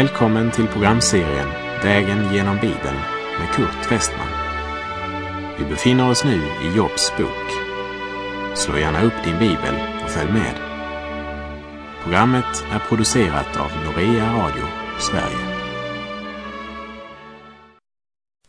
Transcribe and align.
Välkommen 0.00 0.50
till 0.50 0.66
programserien 0.66 1.48
Vägen 1.82 2.34
genom 2.34 2.56
Bibeln 2.56 2.96
med 3.38 3.48
Kurt 3.54 3.92
Westman. 3.92 4.26
Vi 5.58 5.64
befinner 5.64 6.10
oss 6.10 6.24
nu 6.24 6.34
i 6.36 6.76
Jobs 6.76 7.12
bok. 7.18 7.46
Slå 8.56 8.78
gärna 8.78 9.02
upp 9.02 9.24
din 9.24 9.38
bibel 9.38 9.74
och 10.04 10.10
följ 10.10 10.32
med. 10.32 10.54
Programmet 12.02 12.64
är 12.72 12.78
producerat 12.88 13.56
av 13.56 13.70
Norea 13.84 14.32
Radio 14.32 14.64
Sverige. 15.00 15.58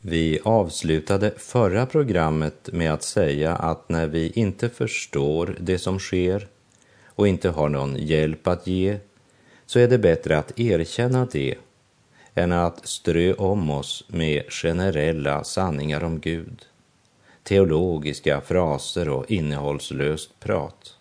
Vi 0.02 0.40
avslutade 0.44 1.34
förra 1.38 1.86
programmet 1.86 2.70
med 2.74 2.94
att 2.94 3.04
säga 3.04 3.56
att 3.56 3.90
när 3.90 4.08
vi 4.08 4.32
inte 4.36 4.70
förstår 4.70 5.56
det 5.60 5.78
som 5.78 6.00
sker 6.00 6.48
och 7.06 7.28
inte 7.28 7.50
har 7.50 7.70
någon 7.70 7.96
hjälp 7.98 8.48
att 8.48 8.68
ge 8.68 9.00
så 9.72 9.80
är 9.80 9.88
det 9.88 9.98
bättre 9.98 10.38
att 10.38 10.60
erkänna 10.60 11.28
det 11.32 11.56
än 12.36 12.52
att 12.52 12.88
strö 12.88 13.34
om 13.34 13.70
oss 13.70 14.04
med 14.08 14.44
generella 14.52 15.44
sanningar 15.44 16.04
om 16.04 16.20
Gud, 16.20 16.66
teologiska 17.44 18.42
fraser 18.42 19.10
och 19.10 19.32
innehållslöst 19.32 20.40
prat. 20.40 20.98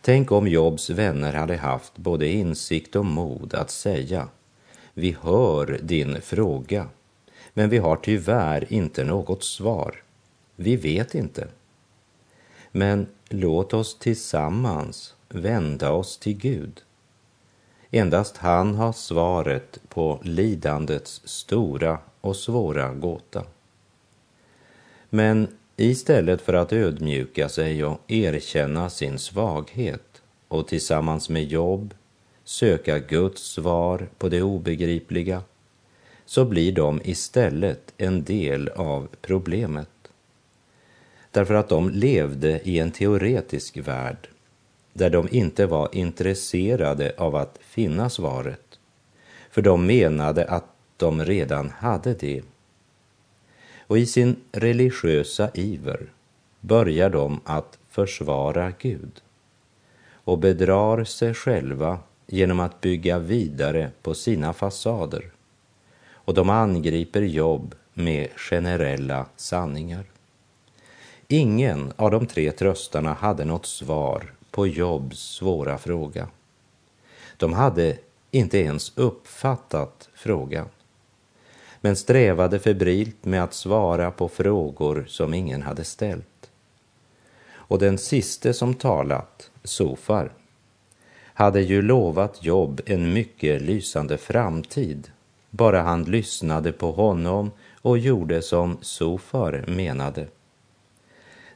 Tänk 0.00 0.32
om 0.32 0.48
Jobs 0.48 0.90
vänner 0.90 1.32
hade 1.32 1.56
haft 1.56 1.96
både 1.96 2.28
insikt 2.28 2.96
och 2.96 3.06
mod 3.06 3.54
att 3.54 3.70
säga 3.70 4.28
vi 4.94 5.16
hör 5.20 5.78
din 5.82 6.20
fråga, 6.20 6.88
men 7.54 7.70
vi 7.70 7.78
har 7.78 7.96
tyvärr 7.96 8.72
inte 8.72 9.04
något 9.04 9.44
svar. 9.44 10.02
Vi 10.56 10.76
vet 10.76 11.14
inte. 11.14 11.48
Men 12.72 13.06
låt 13.28 13.74
oss 13.74 13.98
tillsammans 13.98 15.14
vända 15.28 15.92
oss 15.92 16.18
till 16.18 16.36
Gud 16.36 16.82
Endast 17.90 18.36
han 18.36 18.74
har 18.74 18.92
svaret 18.92 19.80
på 19.88 20.20
lidandets 20.22 21.20
stora 21.24 21.98
och 22.20 22.36
svåra 22.36 22.94
gåta. 22.94 23.44
Men 25.10 25.48
istället 25.76 26.42
för 26.42 26.54
att 26.54 26.72
ödmjuka 26.72 27.48
sig 27.48 27.84
och 27.84 28.00
erkänna 28.06 28.90
sin 28.90 29.18
svaghet 29.18 30.22
och 30.48 30.68
tillsammans 30.68 31.28
med 31.28 31.44
jobb 31.44 31.94
söka 32.44 32.98
Guds 32.98 33.42
svar 33.42 34.08
på 34.18 34.28
det 34.28 34.42
obegripliga 34.42 35.42
så 36.24 36.44
blir 36.44 36.72
de 36.72 37.00
istället 37.04 37.92
en 37.98 38.24
del 38.24 38.68
av 38.68 39.08
problemet. 39.20 39.88
Därför 41.30 41.54
att 41.54 41.68
de 41.68 41.90
levde 41.90 42.60
i 42.64 42.78
en 42.78 42.90
teoretisk 42.90 43.76
värld 43.76 44.28
där 44.96 45.10
de 45.10 45.28
inte 45.30 45.66
var 45.66 45.88
intresserade 45.92 47.12
av 47.18 47.36
att 47.36 47.58
finna 47.60 48.10
svaret, 48.10 48.78
för 49.50 49.62
de 49.62 49.86
menade 49.86 50.44
att 50.44 50.64
de 50.96 51.24
redan 51.24 51.70
hade 51.70 52.14
det. 52.14 52.42
Och 53.86 53.98
i 53.98 54.06
sin 54.06 54.36
religiösa 54.52 55.50
iver 55.54 56.06
börjar 56.60 57.10
de 57.10 57.40
att 57.44 57.78
försvara 57.88 58.72
Gud 58.78 59.22
och 60.24 60.38
bedrar 60.38 61.04
sig 61.04 61.34
själva 61.34 61.98
genom 62.26 62.60
att 62.60 62.80
bygga 62.80 63.18
vidare 63.18 63.90
på 64.02 64.14
sina 64.14 64.52
fasader. 64.52 65.30
Och 66.10 66.34
de 66.34 66.50
angriper 66.50 67.22
jobb 67.22 67.74
med 67.94 68.28
generella 68.36 69.26
sanningar. 69.36 70.04
Ingen 71.28 71.92
av 71.96 72.10
de 72.10 72.26
tre 72.26 72.52
tröstarna 72.52 73.12
hade 73.12 73.44
något 73.44 73.66
svar 73.66 74.35
på 74.56 74.66
Jobs 74.66 75.18
svåra 75.18 75.78
fråga. 75.78 76.28
De 77.36 77.52
hade 77.52 77.98
inte 78.30 78.58
ens 78.58 78.92
uppfattat 78.94 80.08
frågan, 80.14 80.68
men 81.80 81.96
strävade 81.96 82.58
febrilt 82.58 83.24
med 83.24 83.42
att 83.42 83.54
svara 83.54 84.10
på 84.10 84.28
frågor 84.28 85.04
som 85.08 85.34
ingen 85.34 85.62
hade 85.62 85.84
ställt. 85.84 86.50
Och 87.54 87.78
den 87.78 87.98
siste 87.98 88.54
som 88.54 88.74
talat, 88.74 89.50
Sofar, 89.64 90.32
hade 91.24 91.60
ju 91.60 91.82
lovat 91.82 92.44
Jobb 92.44 92.80
en 92.86 93.12
mycket 93.12 93.62
lysande 93.62 94.18
framtid, 94.18 95.10
bara 95.50 95.82
han 95.82 96.04
lyssnade 96.04 96.72
på 96.72 96.92
honom 96.92 97.50
och 97.82 97.98
gjorde 97.98 98.42
som 98.42 98.78
Sofar 98.80 99.64
menade. 99.66 100.26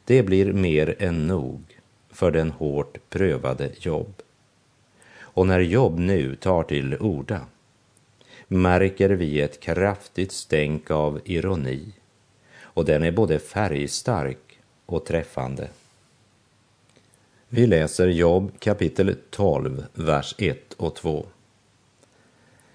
Det 0.05 0.23
blir 0.23 0.53
mer 0.53 0.97
än 0.99 1.27
nog 1.27 1.70
för 2.21 2.31
den 2.31 2.51
hårt 2.51 2.99
prövade 3.11 3.71
Jobb. 3.79 4.15
Och 5.21 5.47
när 5.47 5.61
Jobb 5.61 5.99
nu 5.99 6.37
tar 6.37 6.63
till 6.63 6.97
orda 6.97 7.41
märker 8.49 9.11
vi 9.11 9.41
ett 9.41 9.61
kraftigt 9.61 10.33
stänk 10.33 10.91
av 10.91 11.21
ironi 11.25 11.93
och 12.61 12.85
den 12.85 13.03
är 13.03 13.11
både 13.11 13.39
färgstark 13.39 14.59
och 14.87 15.05
träffande. 15.05 15.69
Vi 17.49 17.67
läser 17.67 18.07
Jobb 18.07 18.53
kapitel 18.59 19.17
12, 19.31 19.85
vers 19.95 20.35
1 20.39 20.73
och 20.73 20.95
2. 20.95 21.27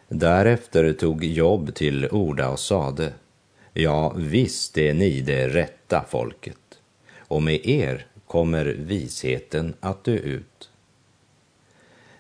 Därefter 0.07 0.93
tog 0.93 1.23
Jobb 1.23 1.75
till 1.75 2.07
orda 2.11 2.49
och 2.49 2.59
sade, 2.59 3.13
ja, 3.73 4.13
visst 4.17 4.77
är 4.77 4.93
ni 4.93 5.21
det 5.21 5.49
rätta 5.49 6.05
folket, 6.09 6.79
och 7.17 7.43
med 7.43 7.65
er 7.65 8.05
kommer 8.35 8.65
visheten 8.65 9.73
att 9.79 10.03
dö 10.03 10.11
ut. 10.11 10.69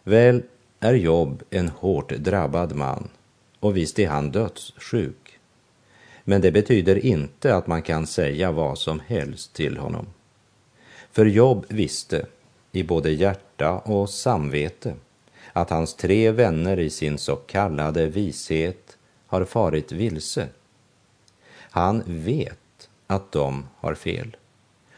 Väl 0.03 0.43
är 0.79 0.93
Jobb 0.93 1.43
en 1.49 1.69
hårt 1.69 2.09
drabbad 2.09 2.75
man 2.75 3.09
och 3.59 3.77
visst 3.77 3.99
är 3.99 4.07
han 4.07 4.31
dödssjuk. 4.31 5.39
Men 6.23 6.41
det 6.41 6.51
betyder 6.51 7.05
inte 7.05 7.55
att 7.55 7.67
man 7.67 7.81
kan 7.81 8.07
säga 8.07 8.51
vad 8.51 8.77
som 8.77 9.01
helst 9.07 9.53
till 9.53 9.77
honom. 9.77 10.07
För 11.11 11.25
Jobb 11.25 11.65
visste 11.69 12.25
i 12.71 12.83
både 12.83 13.11
hjärta 13.11 13.71
och 13.79 14.09
samvete 14.09 14.95
att 15.53 15.69
hans 15.69 15.95
tre 15.95 16.31
vänner 16.31 16.79
i 16.79 16.89
sin 16.89 17.17
så 17.17 17.35
kallade 17.35 18.05
vishet 18.05 18.97
har 19.27 19.45
farit 19.45 19.91
vilse. 19.91 20.47
Han 21.57 22.03
vet 22.05 22.89
att 23.07 23.31
de 23.31 23.65
har 23.77 23.95
fel. 23.95 24.35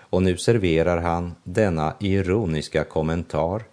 Och 0.09 0.23
nu 0.23 0.37
serverar 0.37 1.01
han 1.01 1.35
denna 1.43 1.95
ironiska 1.99 2.83
kommentar. 2.83 3.63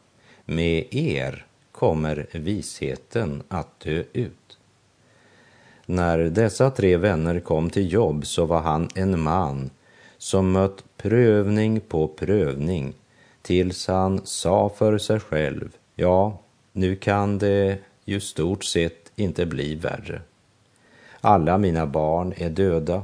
Med 0.45 0.95
er 0.95 1.47
kommer 1.73 2.27
visheten 2.33 3.43
att 3.49 3.81
dö 3.81 4.03
ut. 4.13 4.59
När 5.87 6.19
dessa 6.19 6.71
tre 6.71 6.97
vänner 6.97 7.41
kom 7.41 7.71
till 7.71 7.93
jobb 7.93 8.27
så 8.27 8.47
var 8.47 8.61
han 8.61 8.89
en 8.95 9.21
man 9.21 9.71
som 10.19 10.53
mött 10.53 10.85
prövning 10.97 11.81
på 11.81 12.09
prövning 12.09 12.95
tills 13.43 13.87
han 13.89 14.21
sa 14.25 14.69
för 14.77 14.99
sig 14.99 15.21
själv, 15.21 15.77
ja, 15.95 16.39
nu 16.73 16.97
kan 16.97 17.39
det 17.39 17.79
ju 18.05 18.21
stort 18.21 18.65
sett 18.65 19.13
inte 19.17 19.47
bli 19.47 19.75
värre. 19.75 20.23
Alla 21.21 21.59
mina 21.59 21.87
barn 21.87 22.35
är 22.37 22.51
döda 22.51 23.03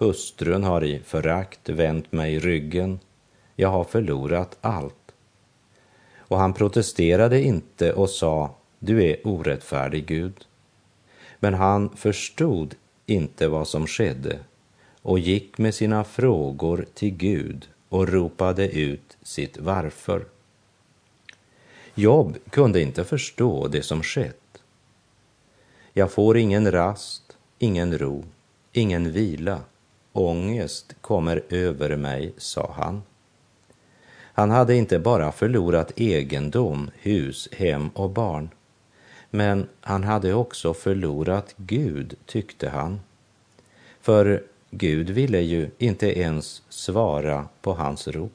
Hustrun 0.00 0.64
har 0.64 0.84
i 0.84 0.98
förakt 0.98 1.68
vänt 1.68 2.12
mig 2.12 2.38
ryggen. 2.38 3.00
Jag 3.56 3.68
har 3.68 3.84
förlorat 3.84 4.58
allt. 4.60 5.12
Och 6.18 6.38
han 6.38 6.54
protesterade 6.54 7.42
inte 7.42 7.92
och 7.92 8.10
sa, 8.10 8.54
du 8.78 9.04
är 9.04 9.26
orättfärdig 9.26 10.06
Gud. 10.06 10.46
Men 11.38 11.54
han 11.54 11.96
förstod 11.96 12.74
inte 13.06 13.48
vad 13.48 13.68
som 13.68 13.86
skedde 13.86 14.38
och 15.02 15.18
gick 15.18 15.58
med 15.58 15.74
sina 15.74 16.04
frågor 16.04 16.86
till 16.94 17.16
Gud 17.16 17.68
och 17.88 18.08
ropade 18.08 18.68
ut 18.68 19.16
sitt 19.22 19.58
varför. 19.58 20.24
Jobb 21.94 22.38
kunde 22.50 22.80
inte 22.80 23.04
förstå 23.04 23.68
det 23.68 23.82
som 23.82 24.02
skett. 24.02 24.62
Jag 25.92 26.12
får 26.12 26.36
ingen 26.36 26.72
rast, 26.72 27.36
ingen 27.58 27.98
ro, 27.98 28.24
ingen 28.72 29.12
vila 29.12 29.60
Ångest 30.12 30.94
kommer 31.00 31.42
över 31.48 31.96
mig, 31.96 32.32
sa 32.36 32.72
han. 32.76 33.02
Han 34.32 34.50
hade 34.50 34.76
inte 34.76 34.98
bara 34.98 35.32
förlorat 35.32 35.92
egendom, 36.00 36.90
hus, 36.94 37.48
hem 37.52 37.88
och 37.88 38.10
barn, 38.10 38.48
men 39.30 39.68
han 39.80 40.04
hade 40.04 40.34
också 40.34 40.74
förlorat 40.74 41.54
Gud, 41.56 42.14
tyckte 42.26 42.68
han. 42.68 43.00
För 44.00 44.42
Gud 44.70 45.10
ville 45.10 45.40
ju 45.40 45.70
inte 45.78 46.18
ens 46.18 46.62
svara 46.68 47.48
på 47.60 47.72
hans 47.72 48.08
rop. 48.08 48.32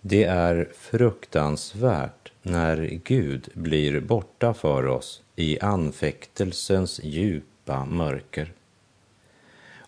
Det 0.00 0.24
är 0.24 0.68
fruktansvärt 0.74 2.32
när 2.42 3.00
Gud 3.04 3.48
blir 3.54 4.00
borta 4.00 4.54
för 4.54 4.86
oss 4.86 5.22
i 5.36 5.60
anfäktelsens 5.60 7.00
djup 7.04 7.44
djupa 7.68 7.84
mörker. 7.84 8.52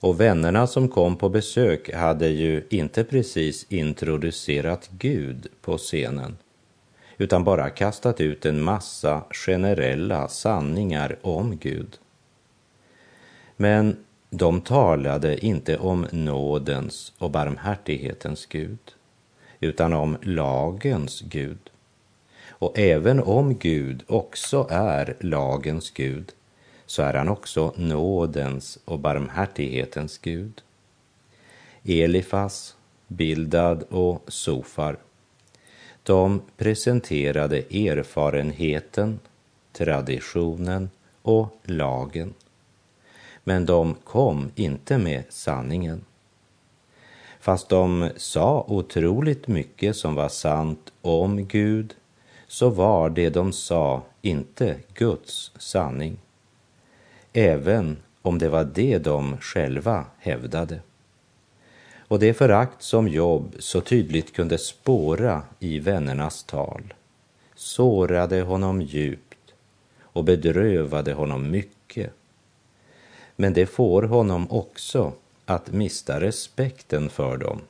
Och 0.02 0.20
vännerna 0.20 0.66
som 0.66 0.88
kom 0.88 1.16
på 1.16 1.28
besök 1.28 1.94
hade 1.94 2.28
ju 2.28 2.66
inte 2.70 3.04
precis 3.04 3.66
introducerat 3.68 4.90
Gud 4.98 5.46
på 5.62 5.78
scenen, 5.78 6.36
utan 7.18 7.44
bara 7.44 7.70
kastat 7.70 8.20
ut 8.20 8.46
en 8.46 8.62
massa 8.62 9.22
generella 9.30 10.28
sanningar 10.28 11.16
om 11.22 11.56
Gud. 11.56 11.98
Men 13.56 13.96
de 14.30 14.60
talade 14.60 15.46
inte 15.46 15.78
om 15.78 16.06
nådens 16.12 17.12
och 17.18 17.30
barmhärtighetens 17.30 18.46
Gud, 18.46 18.94
utan 19.60 19.92
om 19.92 20.16
lagens 20.22 21.20
Gud. 21.20 21.70
Och 22.60 22.78
även 22.78 23.20
om 23.20 23.54
Gud 23.58 24.02
också 24.06 24.66
är 24.70 25.16
lagens 25.20 25.90
Gud, 25.90 26.32
så 26.90 27.02
är 27.02 27.14
han 27.14 27.28
också 27.28 27.72
nådens 27.76 28.78
och 28.84 28.98
barmhärtighetens 28.98 30.18
Gud. 30.18 30.62
Elifas, 31.84 32.76
Bildad 33.06 33.82
och 33.82 34.24
Sofar, 34.28 34.96
de 36.02 36.42
presenterade 36.56 37.58
erfarenheten, 37.58 39.20
traditionen 39.72 40.90
och 41.22 41.56
lagen 41.62 42.34
men 43.44 43.66
de 43.66 43.94
kom 43.94 44.50
inte 44.54 44.98
med 44.98 45.24
sanningen. 45.28 46.04
Fast 47.40 47.68
de 47.68 48.10
sa 48.16 48.64
otroligt 48.68 49.48
mycket 49.48 49.96
som 49.96 50.14
var 50.14 50.28
sant 50.28 50.92
om 51.02 51.46
Gud 51.46 51.94
så 52.46 52.68
var 52.68 53.10
det 53.10 53.30
de 53.30 53.52
sa 53.52 54.02
inte 54.22 54.76
Guds 54.94 55.52
sanning. 55.58 56.18
Även 57.32 57.96
om 58.22 58.38
det 58.38 58.48
var 58.48 58.64
det 58.64 58.98
de 58.98 59.36
själva 59.38 60.04
hävdade. 60.18 60.80
Och 61.98 62.18
det 62.18 62.34
förakt 62.34 62.82
som 62.82 63.08
Jobb 63.08 63.54
så 63.58 63.80
tydligt 63.80 64.34
kunde 64.34 64.58
spåra 64.58 65.42
i 65.58 65.78
vännernas 65.78 66.42
tal 66.42 66.94
sårade 67.54 68.40
honom 68.42 68.82
djupt 68.82 69.54
och 70.00 70.24
bedrövade 70.24 71.12
honom 71.12 71.50
mycket. 71.50 72.12
Men 73.36 73.52
det 73.52 73.66
får 73.66 74.02
honom 74.02 74.50
också 74.50 75.12
att 75.44 75.72
mista 75.72 76.20
respekten 76.20 77.10
för 77.10 77.36
dem. 77.36 77.60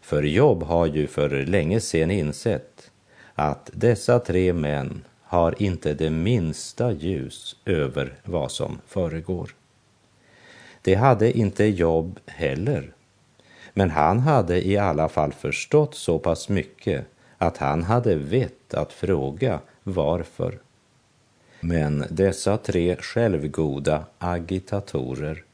För 0.00 0.22
Jobb 0.22 0.62
har 0.62 0.86
ju 0.86 1.06
för 1.06 1.30
länge 1.30 1.80
sedan 1.80 2.10
insett 2.10 2.90
att 3.34 3.70
dessa 3.74 4.18
tre 4.18 4.52
män 4.52 5.04
har 5.28 5.62
inte 5.62 5.94
det 5.94 6.10
minsta 6.10 6.92
ljus 6.92 7.56
över 7.64 8.14
vad 8.24 8.50
som 8.50 8.78
föregår. 8.86 9.54
Det 10.82 10.94
hade 10.94 11.38
inte 11.38 11.64
Jobb 11.64 12.20
heller. 12.26 12.92
Men 13.74 13.90
han 13.90 14.18
hade 14.18 14.66
i 14.66 14.76
alla 14.76 15.08
fall 15.08 15.32
förstått 15.32 15.94
så 15.94 16.18
pass 16.18 16.48
mycket 16.48 17.06
att 17.38 17.56
han 17.56 17.82
hade 17.82 18.14
vett 18.14 18.74
att 18.74 18.92
fråga 18.92 19.60
varför. 19.82 20.58
Men 21.60 22.04
dessa 22.10 22.56
tre 22.56 22.96
självgoda 22.96 24.04
agitatorer 24.18 25.44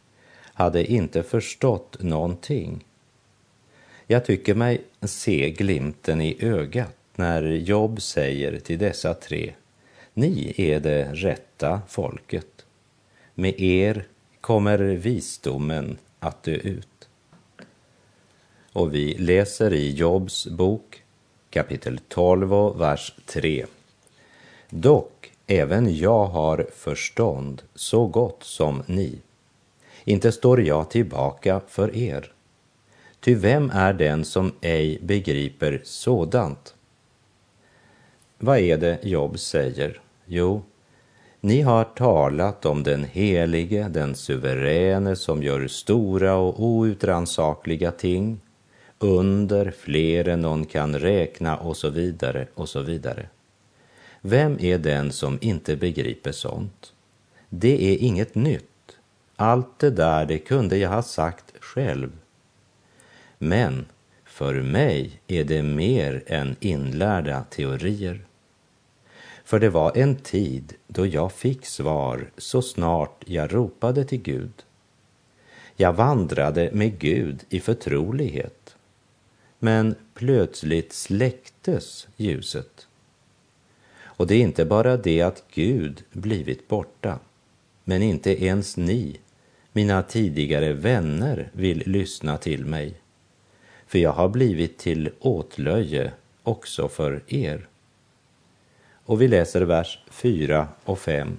hade 0.54 0.92
inte 0.92 1.22
förstått 1.22 1.96
någonting. 2.02 2.84
Jag 4.06 4.24
tycker 4.24 4.54
mig 4.54 4.82
se 5.02 5.50
glimten 5.50 6.20
i 6.20 6.36
ögat 6.40 6.96
när 7.16 7.42
Job 7.42 8.02
säger 8.02 8.60
till 8.60 8.78
dessa 8.78 9.14
tre, 9.14 9.52
ni 10.14 10.54
är 10.56 10.80
det 10.80 11.12
rätta 11.12 11.80
folket. 11.88 12.66
Med 13.34 13.60
er 13.60 14.06
kommer 14.40 14.78
visdomen 14.78 15.98
att 16.20 16.42
dö 16.42 16.54
ut. 16.54 17.08
Och 18.72 18.94
vi 18.94 19.14
läser 19.14 19.72
i 19.72 19.90
Jobs 19.90 20.46
bok 20.46 21.02
kapitel 21.50 22.00
12 22.08 22.54
och 22.54 22.80
vers 22.80 23.14
3. 23.26 23.66
Dock 24.70 25.14
Även 25.46 25.96
jag 25.96 26.26
har 26.26 26.66
förstånd 26.74 27.62
så 27.74 28.06
gott 28.06 28.44
som 28.44 28.82
ni. 28.86 29.18
Inte 30.04 30.32
står 30.32 30.62
jag 30.62 30.90
tillbaka 30.90 31.60
för 31.68 31.96
er. 31.96 32.32
Ty 33.20 33.34
vem 33.34 33.70
är 33.70 33.92
den 33.92 34.24
som 34.24 34.52
ej 34.60 34.98
begriper 35.02 35.80
sådant? 35.84 36.74
Vad 38.38 38.58
är 38.58 38.78
det 38.78 38.98
Job 39.02 39.38
säger? 39.38 40.00
Jo, 40.26 40.62
ni 41.40 41.60
har 41.60 41.84
talat 41.84 42.66
om 42.66 42.82
den 42.82 43.04
helige, 43.04 43.88
den 43.88 44.14
suveräne 44.14 45.16
som 45.16 45.42
gör 45.42 45.66
stora 45.68 46.34
och 46.34 46.62
outrannsakliga 46.62 47.90
ting, 47.90 48.40
under 48.98 49.70
fler 49.70 50.28
än 50.28 50.40
någon 50.40 50.64
kan 50.64 50.98
räkna 50.98 51.56
och 51.56 51.76
så 51.76 51.90
vidare 51.90 52.46
och 52.54 52.68
så 52.68 52.80
vidare. 52.80 53.28
Vem 54.20 54.58
är 54.60 54.78
den 54.78 55.12
som 55.12 55.38
inte 55.40 55.76
begriper 55.76 56.32
sånt? 56.32 56.92
Det 57.48 57.92
är 57.92 57.98
inget 57.98 58.34
nytt. 58.34 58.98
Allt 59.36 59.78
det 59.78 59.90
där, 59.90 60.26
det 60.26 60.38
kunde 60.38 60.76
jag 60.76 60.90
ha 60.90 61.02
sagt 61.02 61.52
själv. 61.60 62.12
Men 63.38 63.86
för 64.24 64.54
mig 64.54 65.20
är 65.26 65.44
det 65.44 65.62
mer 65.62 66.22
än 66.26 66.56
inlärda 66.60 67.44
teorier. 67.50 68.24
För 69.44 69.60
det 69.60 69.70
var 69.70 69.96
en 69.96 70.16
tid 70.16 70.74
då 70.86 71.06
jag 71.06 71.32
fick 71.32 71.66
svar 71.66 72.30
så 72.36 72.62
snart 72.62 73.24
jag 73.26 73.54
ropade 73.54 74.04
till 74.04 74.22
Gud. 74.22 74.52
Jag 75.76 75.92
vandrade 75.92 76.70
med 76.72 76.98
Gud 76.98 77.44
i 77.48 77.60
förtrolighet. 77.60 78.76
Men 79.58 79.94
plötsligt 80.14 80.92
släcktes 80.92 82.08
ljuset. 82.16 82.86
Och 84.02 84.26
det 84.26 84.34
är 84.34 84.40
inte 84.40 84.64
bara 84.64 84.96
det 84.96 85.20
att 85.20 85.44
Gud 85.54 86.02
blivit 86.12 86.68
borta, 86.68 87.18
men 87.84 88.02
inte 88.02 88.44
ens 88.44 88.76
ni, 88.76 89.20
mina 89.72 90.02
tidigare 90.02 90.72
vänner, 90.72 91.50
vill 91.52 91.82
lyssna 91.86 92.36
till 92.36 92.64
mig. 92.66 92.94
För 93.86 93.98
jag 93.98 94.12
har 94.12 94.28
blivit 94.28 94.78
till 94.78 95.10
åtlöje 95.20 96.12
också 96.42 96.88
för 96.88 97.22
er. 97.26 97.68
Och 99.04 99.22
vi 99.22 99.28
läser 99.28 99.62
vers 99.62 99.98
4 100.10 100.68
och 100.84 100.98
5. 100.98 101.36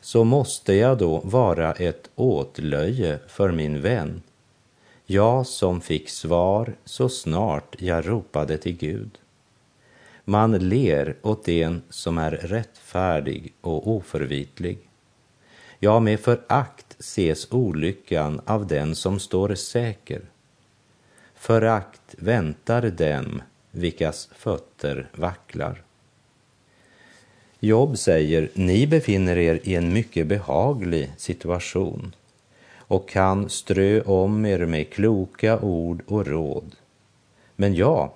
Så 0.00 0.24
måste 0.24 0.74
jag 0.74 0.98
då 0.98 1.20
vara 1.24 1.72
ett 1.72 2.10
åtlöje 2.14 3.18
för 3.28 3.52
min 3.52 3.80
vän, 3.80 4.22
jag 5.06 5.46
som 5.46 5.80
fick 5.80 6.08
svar 6.08 6.74
så 6.84 7.08
snart 7.08 7.76
jag 7.78 8.08
ropade 8.08 8.58
till 8.58 8.76
Gud. 8.76 9.18
Man 10.24 10.52
ler 10.52 11.16
åt 11.22 11.44
den 11.44 11.82
som 11.90 12.18
är 12.18 12.30
rättfärdig 12.30 13.54
och 13.60 13.88
oförvitlig. 13.88 14.78
Ja, 15.78 16.00
med 16.00 16.20
förakt 16.20 16.96
ses 16.98 17.52
olyckan 17.52 18.40
av 18.46 18.66
den 18.66 18.94
som 18.94 19.20
står 19.20 19.54
säker. 19.54 20.22
Förakt 21.34 22.14
väntar 22.18 22.82
dem 22.82 23.42
vilkas 23.70 24.28
fötter 24.32 25.10
vacklar. 25.14 25.83
Jobb 27.64 27.98
säger, 27.98 28.48
ni 28.54 28.86
befinner 28.86 29.38
er 29.38 29.60
i 29.62 29.74
en 29.74 29.92
mycket 29.92 30.26
behaglig 30.26 31.12
situation 31.16 32.14
och 32.76 33.08
kan 33.08 33.48
strö 33.50 34.00
om 34.00 34.46
er 34.46 34.66
med 34.66 34.90
kloka 34.90 35.60
ord 35.60 36.02
och 36.06 36.26
råd. 36.26 36.76
Men 37.56 37.74
jag 37.74 38.10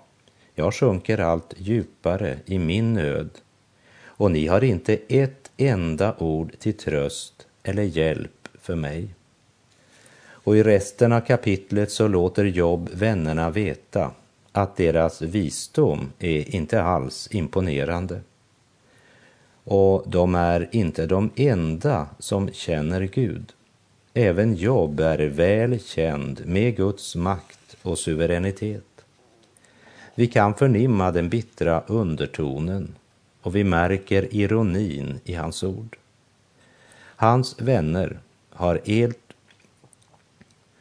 jag 0.55 0.75
sjunker 0.75 1.19
allt 1.19 1.55
djupare 1.57 2.39
i 2.47 2.59
min 2.59 2.95
nöd 2.95 3.31
och 4.05 4.31
ni 4.31 4.47
har 4.47 4.65
inte 4.65 4.99
ett 5.09 5.51
enda 5.57 6.15
ord 6.19 6.53
till 6.59 6.75
tröst 6.75 7.47
eller 7.63 7.83
hjälp 7.83 8.49
för 8.61 8.75
mig. 8.75 9.09
Och 10.21 10.57
i 10.57 10.63
resten 10.63 11.13
av 11.13 11.21
kapitlet 11.21 11.91
så 11.91 12.09
låter 12.09 12.45
Jobb 12.45 12.91
vännerna 12.93 13.51
veta 13.51 14.11
att 14.53 14.77
deras 14.77 15.23
visdom 15.23 16.13
är 16.19 16.55
inte 16.55 16.83
alls 16.83 17.29
imponerande. 17.31 18.21
Och 19.71 20.05
de 20.07 20.35
är 20.35 20.69
inte 20.73 21.07
de 21.07 21.31
enda 21.37 22.07
som 22.19 22.53
känner 22.53 23.01
Gud. 23.01 23.53
Även 24.15 24.55
Job 24.55 25.01
är 25.01 25.19
väl 25.19 25.81
känd 25.81 26.47
med 26.47 26.77
Guds 26.77 27.17
makt 27.17 27.77
och 27.83 27.99
suveränitet. 27.99 29.05
Vi 30.15 30.27
kan 30.27 30.55
förnimma 30.55 31.11
den 31.11 31.29
bittra 31.29 31.83
undertonen 31.87 32.95
och 33.43 33.57
vi 33.57 33.65
märker 33.65 34.35
ironin 34.35 35.21
i 35.25 35.35
hans 35.35 35.63
ord. 35.63 35.97
Hans 37.17 37.61
vänner 37.61 38.19
har 38.51 38.81
helt... 38.85 39.33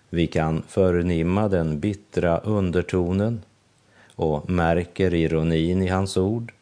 Vi 0.10 0.28
kan 0.28 0.64
förnimma 0.68 1.48
den 1.48 1.80
bittra 1.80 2.38
undertonen 2.38 3.42
och 4.16 4.50
märker 4.50 5.14
ironin 5.14 5.82
i 5.82 5.88
hans 5.88 6.18
ord. 6.18 6.54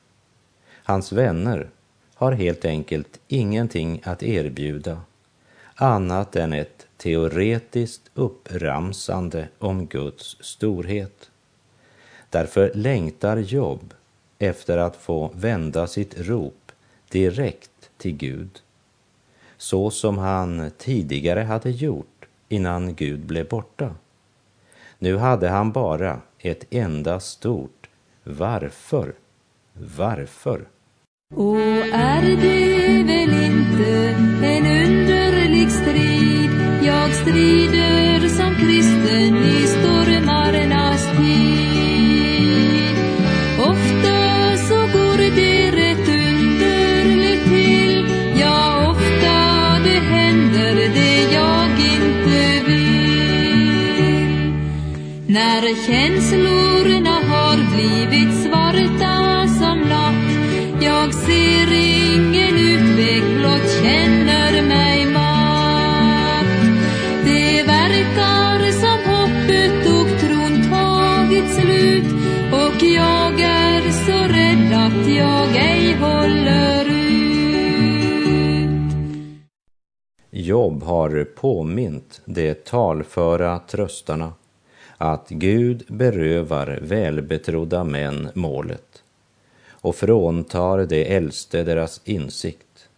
Hans 0.84 1.12
vänner 1.12 1.70
har 2.15 2.31
helt 2.31 2.65
enkelt 2.65 3.19
ingenting 3.27 4.01
att 4.03 4.24
erbjuda 4.24 5.01
annat 5.75 6.36
än 6.36 6.53
ett 6.53 6.88
teoretiskt 6.98 8.01
uppramsande 8.13 9.48
om 9.60 9.88
Guds 9.88 10.38
storhet. 10.39 11.29
Därför 12.29 12.72
längtar 12.74 13.38
Jobb 13.38 13.93
efter 14.39 14.77
att 14.77 14.95
få 14.95 15.31
vända 15.36 15.88
sitt 15.88 16.19
rop 16.19 16.72
direkt 17.10 17.89
till 17.98 18.17
Gud, 18.17 18.62
så 19.57 19.91
som 19.91 20.17
han 20.17 20.72
tidigare 20.77 21.39
hade 21.39 21.69
gjort 21.69 22.25
innan 22.50 22.95
Gud 22.95 23.19
blev 23.19 23.48
borta. 23.48 23.95
Nu 25.00 25.17
hade 25.17 25.50
han 25.50 25.72
bara 25.72 26.22
ett 26.39 26.65
enda 26.69 27.19
stort 27.19 27.89
varför. 28.24 29.13
Varför? 29.74 30.65
Och 31.37 31.57
är 31.91 32.21
det 32.21 33.03
väl 33.03 33.33
inte 33.43 34.15
en 34.45 34.65
underlig 34.65 35.71
strid 35.71 36.51
jag 36.83 37.13
strider 37.15 38.27
som 38.29 38.55
kristen 38.55 39.37
i 39.37 39.67
stormarnas 39.67 41.05
tid? 41.17 42.95
Ofta 43.59 44.57
så 44.57 44.75
går 44.75 45.17
det 45.35 45.71
rätt 45.71 46.07
underligt 46.09 47.43
till, 47.43 48.07
ja, 48.39 48.89
ofta 48.91 49.35
det 49.83 49.99
händer 49.99 50.75
det 50.75 51.33
jag 51.33 51.69
inte 51.95 52.65
vill. 52.67 54.53
När 55.27 55.87
känslan 55.87 56.44
Jobb 80.45 80.83
har 80.83 81.23
påmint 81.23 82.21
de 82.25 82.53
talföra 82.53 83.59
tröstarna 83.59 84.33
att 84.97 85.29
Gud 85.29 85.85
berövar 85.87 86.79
välbetrodda 86.81 87.83
män 87.83 88.29
målet 88.33 89.03
och 89.69 89.95
fråntar 89.95 90.85
de 90.85 91.15
äldste 91.15 91.63
deras 91.63 92.01
insikt. 92.03 92.89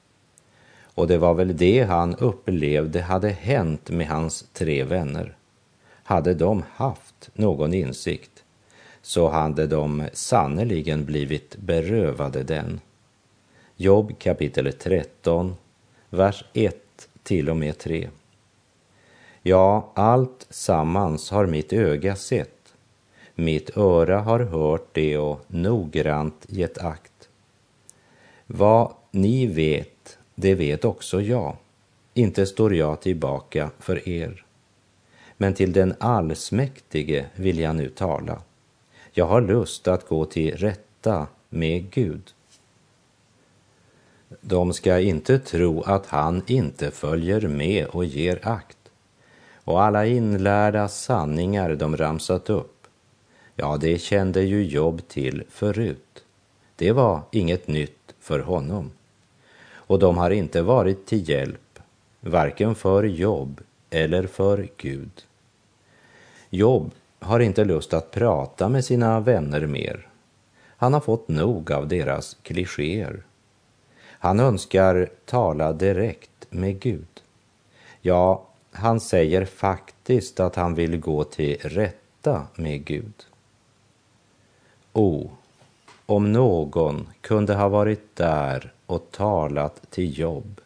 Och 0.84 1.08
det 1.08 1.18
var 1.18 1.34
väl 1.34 1.58
det 1.58 1.84
han 1.84 2.16
upplevde 2.16 3.02
hade 3.02 3.30
hänt 3.30 3.90
med 3.90 4.08
hans 4.08 4.46
tre 4.54 4.84
vänner. 4.84 5.38
Hade 6.04 6.34
de 6.34 6.64
haft 6.74 7.30
någon 7.34 7.74
insikt 7.74 8.44
så 9.02 9.30
hade 9.30 9.68
de 9.68 10.08
sannerligen 10.14 11.06
blivit 11.06 11.56
berövade 11.58 12.44
den. 12.44 12.80
Jobb 13.76 14.20
kapitel 14.20 14.74
13, 14.74 15.56
vers 16.10 16.44
1 16.54 16.87
till 17.28 17.50
och 17.50 17.58
med 17.58 17.78
3. 17.78 18.10
Ja, 19.42 19.92
allt 19.94 20.48
sammans 20.50 21.32
har 21.32 21.46
mitt 21.46 21.74
öga 21.74 22.16
sett 22.16 22.58
mitt 23.40 23.78
öra 23.78 24.20
har 24.20 24.40
hört 24.40 24.88
det 24.92 25.18
och 25.18 25.46
noggrant 25.48 26.46
gett 26.48 26.78
akt. 26.78 27.30
Vad 28.46 28.94
ni 29.12 29.48
vet, 29.48 30.18
det 30.36 30.56
vet 30.56 30.86
också 30.86 31.22
jag. 31.22 31.56
Inte 32.14 32.46
står 32.46 32.76
jag 32.76 33.02
tillbaka 33.02 33.70
för 33.80 34.10
er. 34.10 34.46
Men 35.38 35.54
till 35.54 35.74
den 35.74 35.94
allsmäktige 36.00 37.26
vill 37.36 37.60
jag 37.60 37.76
nu 37.76 37.90
tala. 37.90 38.42
Jag 39.12 39.26
har 39.26 39.42
lust 39.42 39.88
att 39.88 40.08
gå 40.08 40.26
till 40.26 40.58
rätta 40.58 41.28
med 41.50 41.92
Gud. 41.92 42.34
De 44.42 44.74
ska 44.74 45.00
inte 45.00 45.40
tro 45.40 45.82
att 45.82 46.06
han 46.06 46.42
inte 46.48 46.92
följer 46.92 47.42
med 47.42 47.86
och 47.86 48.06
ger 48.06 48.48
akt. 48.48 48.78
Och 49.64 49.84
alla 49.84 50.06
inlärda 50.06 50.88
sanningar 50.88 51.76
de 51.76 51.98
ramsat 51.98 52.50
upp 52.50 52.78
Ja, 53.60 53.78
det 53.78 54.02
kände 54.02 54.42
ju 54.42 54.64
Jobb 54.66 55.08
till 55.08 55.44
förut. 55.50 56.24
Det 56.76 56.92
var 56.92 57.22
inget 57.32 57.68
nytt 57.68 58.16
för 58.20 58.40
honom. 58.40 58.92
Och 59.74 60.00
de 60.00 60.18
har 60.18 60.30
inte 60.30 60.62
varit 60.62 61.06
till 61.06 61.30
hjälp, 61.30 61.80
varken 62.20 62.76
för 62.76 63.04
Jobb 63.04 63.62
eller 63.90 64.28
för 64.28 64.68
Gud. 64.78 65.12
Jobb 66.50 66.92
har 67.20 67.40
inte 67.40 67.66
lust 67.66 67.94
att 67.94 68.12
prata 68.12 68.70
med 68.70 68.86
sina 68.86 69.20
vänner 69.20 69.68
mer. 69.68 70.08
Han 70.78 70.94
har 70.94 71.02
fått 71.02 71.28
nog 71.28 71.72
av 71.72 71.88
deras 71.88 72.38
klichéer. 72.42 73.24
Han 74.20 74.40
önskar 74.40 75.10
tala 75.26 75.74
direkt 75.74 76.46
med 76.50 76.80
Gud. 76.80 77.22
Ja, 78.02 78.44
han 78.72 79.00
säger 79.00 79.46
faktiskt 79.46 80.40
att 80.40 80.56
han 80.56 80.76
vill 80.76 81.00
gå 81.00 81.24
till 81.24 81.58
rätta 81.58 82.48
med 82.56 82.86
Gud. 82.86 83.26
O, 84.94 85.30
om 86.06 86.32
någon 86.32 87.08
kunde 87.22 87.54
ha 87.56 87.68
varit 87.68 88.16
där 88.16 88.74
och 88.86 89.12
talat 89.12 89.92
till 89.92 90.20
Jobb 90.20 90.62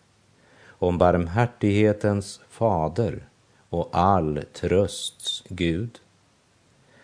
om 0.82 0.98
barmhärtighetens 0.98 2.42
fader 2.50 3.24
och 3.70 3.90
all 3.92 4.44
trösts 4.54 5.44
Gud. 5.50 6.00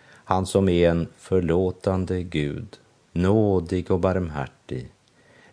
Han 0.08 0.46
som 0.46 0.68
är 0.68 0.90
en 0.90 1.06
förlåtande 1.16 2.22
Gud, 2.22 2.78
nådig 3.12 3.90
och 3.90 4.00
barmhärtig, 4.00 4.90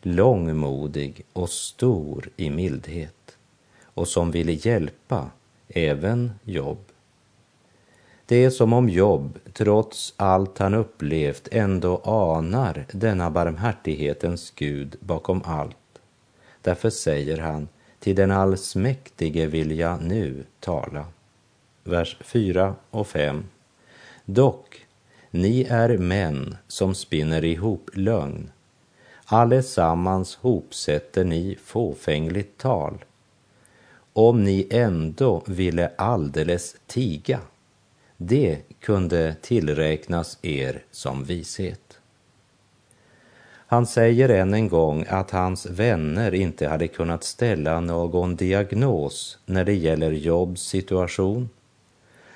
långmodig 0.06 1.26
och 1.34 1.50
stor 1.50 2.30
i 2.38 2.50
mildhet 2.50 3.38
och 3.84 4.08
som 4.08 4.32
ville 4.32 4.52
hjälpa 4.52 5.30
även 5.68 6.32
Jobb. 6.44 6.86
Det 8.26 8.36
är 8.44 8.50
som 8.50 8.74
om 8.74 8.90
Jobb, 8.90 9.40
trots 9.54 10.14
allt 10.18 10.58
han 10.58 10.74
upplevt, 10.74 11.48
ändå 11.52 12.02
anar 12.04 12.86
denna 12.92 13.30
barmhärtighetens 13.30 14.52
Gud 14.56 14.96
bakom 15.00 15.42
allt. 15.46 16.02
Därför 16.62 16.90
säger 16.90 17.38
han, 17.38 17.68
till 18.00 18.16
den 18.16 18.32
allsmäktige 18.32 19.46
vill 19.46 19.80
jag 19.80 20.02
nu 20.02 20.44
tala. 20.60 21.06
Vers 21.84 22.18
4 22.22 22.76
och 22.92 23.08
5. 23.08 23.46
Dock, 24.26 24.86
ni 25.32 25.64
är 25.70 25.98
män 25.98 26.58
som 26.68 26.96
spinner 26.96 27.44
ihop 27.44 27.90
lögn. 27.94 28.52
Allesammans 29.26 30.36
hopsätter 30.36 31.24
ni 31.24 31.58
fåfängligt 31.64 32.58
tal. 32.58 33.06
Om 34.14 34.44
ni 34.44 34.68
ändå 34.72 35.44
ville 35.48 35.92
alldeles 35.98 36.76
tiga 36.88 37.40
det 38.18 38.62
kunde 38.80 39.36
tillräknas 39.42 40.38
er 40.42 40.84
som 40.92 41.24
vishet. 41.24 42.00
Han 43.68 43.88
säger 43.88 44.30
än 44.30 44.54
en 44.54 44.70
gång 44.70 45.06
att 45.10 45.32
hans 45.32 45.66
vänner 45.66 46.34
inte 46.34 46.68
hade 46.68 46.88
kunnat 46.88 47.24
ställa 47.24 47.80
någon 47.80 48.36
diagnos 48.36 49.38
när 49.46 49.66
det 49.66 49.74
gäller 49.74 50.12
Jobs 50.12 50.62
situation 50.62 51.50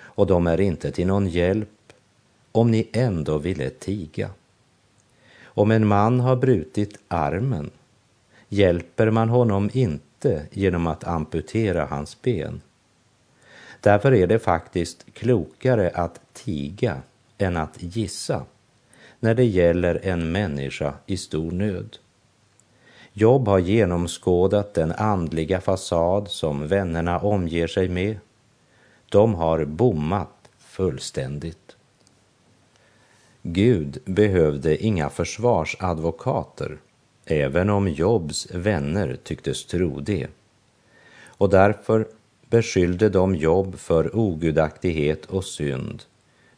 och 0.01 0.27
de 0.27 0.48
är 0.48 0.62
inte 0.62 0.91
till 0.91 1.08
någon 1.08 1.27
hjälp 1.27 1.69
om 2.51 2.72
ni 2.72 2.89
ändå 2.93 3.38
ville 3.38 3.69
tiga. 3.69 4.29
Om 5.53 5.72
en 5.72 5.88
man 5.88 6.20
har 6.20 6.36
brutit 6.36 7.00
armen 7.08 7.70
hjälper 8.50 9.12
man 9.12 9.29
honom 9.29 9.70
inte 9.74 10.48
genom 10.51 10.88
att 10.88 11.03
amputera 11.03 11.86
hans 11.86 12.22
ben 12.22 12.62
Därför 13.82 14.13
är 14.13 14.27
det 14.27 14.39
faktiskt 14.39 15.06
klokare 15.13 15.89
att 15.89 16.22
tiga 16.34 17.01
än 17.38 17.58
att 17.58 17.75
gissa 17.84 18.46
när 19.20 19.36
det 19.36 19.46
gäller 19.46 20.00
en 20.03 20.32
människa 20.32 20.94
i 21.06 21.18
stor 21.18 21.51
nöd. 21.51 21.98
Jobb 23.13 23.48
har 23.48 23.60
genomskådat 23.60 24.74
den 24.74 24.91
andliga 24.91 25.62
fasad 25.62 26.27
som 26.27 26.68
vännerna 26.68 27.20
omger 27.20 27.68
sig 27.68 27.89
med. 27.89 28.18
De 29.10 29.36
har 29.36 29.65
bommat 29.65 30.50
fullständigt. 30.58 31.59
Gud 33.41 33.98
behövde 34.05 34.84
inga 34.84 35.10
försvarsadvokater, 35.10 36.77
även 37.25 37.69
om 37.69 37.88
Jobs 37.88 38.51
vänner 38.51 39.17
tycktes 39.24 39.65
tro 39.65 40.00
det. 40.00 40.27
Och 41.25 41.50
därför 41.50 42.08
beskyllde 42.50 43.10
de 43.10 43.36
Jobb 43.36 43.79
för 43.79 44.15
ogudaktighet 44.15 45.25
och 45.25 45.46
synd 45.46 46.03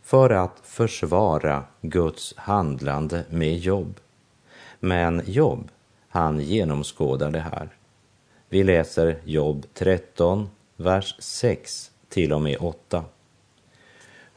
för 0.02 0.30
att 0.30 0.62
försvara 0.64 1.64
Guds 1.82 2.34
handlande 2.38 3.24
med 3.30 3.58
Jobb. 3.58 4.00
Men 4.80 5.22
Jobb, 5.26 5.70
han 6.10 6.40
genomskådar 6.40 7.32
det 7.32 7.40
här. 7.40 7.70
Vi 8.50 8.64
läser 8.64 9.20
Jobb 9.24 9.66
13, 9.74 10.50
vers 10.76 11.16
6 11.20 11.92
till 12.10 12.34
och 12.34 12.42
med 12.42 12.58
8. 12.60 13.04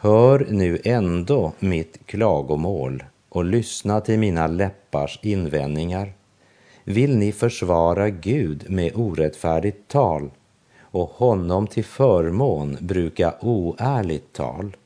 Hör 0.05 0.47
nu 0.51 0.81
ändå 0.85 1.53
mitt 1.59 2.07
klagomål 2.07 3.05
och 3.29 3.45
lyssna 3.45 4.01
till 4.01 4.19
mina 4.19 4.47
läppars 4.47 5.19
invändningar? 5.23 6.13
Vill 6.85 7.17
ni 7.17 7.33
försvara 7.33 8.11
Gud 8.11 8.71
med 8.71 8.93
orättfärdigt 8.95 9.89
tal 9.89 10.31
och 10.81 11.09
honom 11.09 11.67
till 11.67 11.85
förmån 11.85 12.77
bruka 12.81 13.35
oärligt 13.41 14.33
tal? 14.33 14.77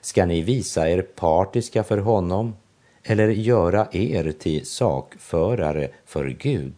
Ska 0.00 0.26
ni 0.26 0.42
visa 0.42 0.90
er 0.90 1.02
partiska 1.02 1.84
för 1.84 1.98
honom 1.98 2.56
eller 3.02 3.28
göra 3.28 3.88
er 3.92 4.32
till 4.32 4.66
sakförare 4.66 5.88
för 6.04 6.26
Gud? 6.26 6.74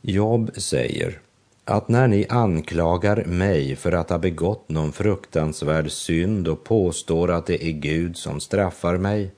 Job 0.00 0.50
säger 0.56 1.20
att 1.68 1.88
när 1.88 2.08
ni 2.08 2.26
anklagar 2.28 3.24
mig 3.24 3.76
för 3.76 3.92
att 3.92 4.10
ha 4.10 4.18
begått 4.18 4.68
någon 4.68 4.92
fruktansvärd 4.92 5.90
synd 5.90 6.48
och 6.48 6.64
påstår 6.64 7.30
att 7.30 7.46
det 7.46 7.64
är 7.64 7.72
Gud 7.72 8.16
som 8.16 8.40
straffar 8.40 8.96
mig, 8.96 9.30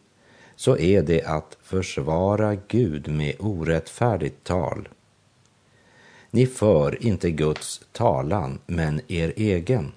så 0.56 0.78
är 0.78 1.02
det 1.02 1.24
att 1.24 1.56
försvara 1.62 2.56
Gud 2.68 3.08
med 3.08 3.34
orättfärdigt 3.38 4.44
tal. 4.44 4.88
Ni 6.30 6.46
för 6.46 7.06
inte 7.06 7.30
Guds 7.30 7.80
talan, 7.92 8.58
men 8.66 9.00
er 9.08 9.32
egen. 9.36 9.92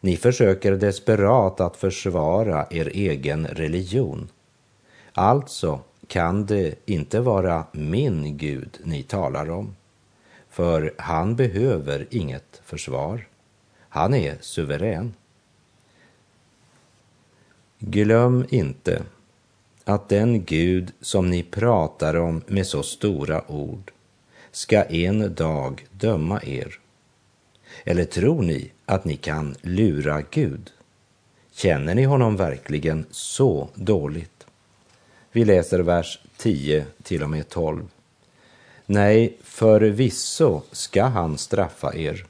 Ni 0.00 0.16
försöker 0.16 0.72
desperat 0.72 1.60
att 1.60 1.76
försvara 1.76 2.66
er 2.70 2.90
egen 2.94 3.46
religion. 3.46 4.28
Alltså 5.12 5.80
kan 6.06 6.46
det 6.46 6.74
inte 6.84 7.20
vara 7.20 7.64
min 7.72 8.36
Gud 8.38 8.78
ni 8.84 9.02
talar 9.02 9.50
om, 9.50 9.74
för 10.56 10.94
han 10.98 11.36
behöver 11.36 12.06
inget 12.10 12.60
försvar. 12.64 13.28
Han 13.88 14.14
är 14.14 14.36
suverän. 14.40 15.14
Glöm 17.78 18.46
inte 18.48 19.02
att 19.84 20.08
den 20.08 20.44
Gud 20.44 20.92
som 21.00 21.30
ni 21.30 21.42
pratar 21.42 22.14
om 22.14 22.42
med 22.46 22.66
så 22.66 22.82
stora 22.82 23.50
ord 23.50 23.92
ska 24.50 24.82
en 24.82 25.34
dag 25.34 25.86
döma 25.90 26.40
er. 26.42 26.78
Eller 27.84 28.04
tror 28.04 28.42
ni 28.42 28.72
att 28.86 29.04
ni 29.04 29.16
kan 29.16 29.56
lura 29.62 30.22
Gud? 30.30 30.70
Känner 31.52 31.94
ni 31.94 32.04
honom 32.04 32.36
verkligen 32.36 33.06
så 33.10 33.68
dåligt? 33.74 34.46
Vi 35.32 35.44
läser 35.44 35.78
vers 35.78 36.20
10 36.36 36.86
till 37.02 37.22
och 37.22 37.30
med 37.30 37.48
12. 37.48 37.88
Nej, 38.86 39.36
förvisso 39.42 40.62
ska 40.72 41.04
han 41.04 41.38
straffa 41.38 41.94
er 41.94 42.26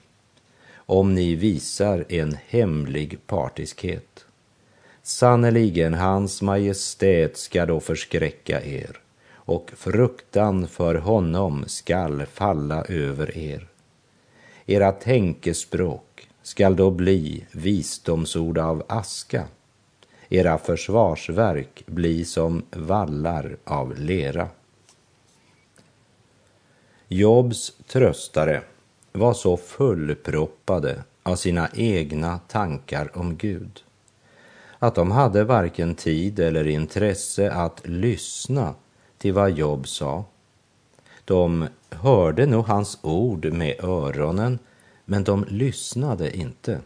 om 0.86 1.14
ni 1.14 1.34
visar 1.34 2.04
en 2.08 2.36
hemlig 2.48 3.18
partiskhet. 3.26 4.24
Sannerligen, 5.02 5.94
hans 5.94 6.42
majestät 6.42 7.36
ska 7.36 7.66
då 7.66 7.80
förskräcka 7.80 8.64
er 8.64 9.00
och 9.32 9.72
fruktan 9.76 10.68
för 10.68 10.94
honom 10.94 11.64
skall 11.66 12.26
falla 12.26 12.84
över 12.84 13.38
er. 13.38 13.68
Era 14.66 14.92
tänkespråk 14.92 16.28
skall 16.42 16.76
då 16.76 16.90
bli 16.90 17.44
visdomsord 17.52 18.58
av 18.58 18.84
aska, 18.88 19.44
era 20.28 20.58
försvarsverk 20.58 21.82
bli 21.86 22.24
som 22.24 22.62
vallar 22.70 23.56
av 23.64 23.98
lera. 23.98 24.48
Jobs 27.08 27.72
tröstare 27.86 28.62
var 29.12 29.34
så 29.34 29.56
fullproppade 29.56 31.02
av 31.22 31.36
sina 31.36 31.68
egna 31.74 32.38
tankar 32.38 33.10
om 33.14 33.36
Gud 33.36 33.82
att 34.78 34.94
de 34.94 35.10
hade 35.10 35.44
varken 35.44 35.94
tid 35.94 36.38
eller 36.38 36.66
intresse 36.66 37.52
att 37.52 37.88
lyssna 37.88 38.74
till 39.18 39.32
vad 39.32 39.50
Job 39.50 39.88
sa. 39.88 40.24
De 41.24 41.68
hörde 41.90 42.46
nog 42.46 42.64
hans 42.64 42.98
ord 43.02 43.44
med 43.52 43.84
öronen, 43.84 44.58
men 45.04 45.24
de 45.24 45.44
lyssnade 45.48 46.36
inte. 46.36 46.80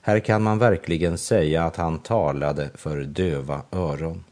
Här 0.00 0.20
kan 0.20 0.42
man 0.42 0.58
verkligen 0.58 1.18
säga 1.18 1.64
att 1.64 1.76
han 1.76 1.98
talade 1.98 2.70
för 2.74 3.00
döva 3.00 3.62
öron. 3.70 4.24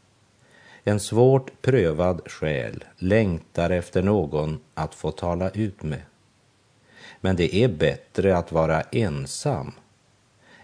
En 0.83 0.99
svårt 0.99 1.61
prövad 1.61 2.21
själ 2.25 2.83
längtar 2.97 3.69
efter 3.69 4.03
någon 4.03 4.59
att 4.73 4.95
få 4.95 5.11
tala 5.11 5.49
ut 5.49 5.83
med. 5.83 6.01
Men 7.21 7.35
det 7.35 7.55
är 7.55 7.67
bättre 7.67 8.37
att 8.37 8.51
vara 8.51 8.81
ensam 8.81 9.71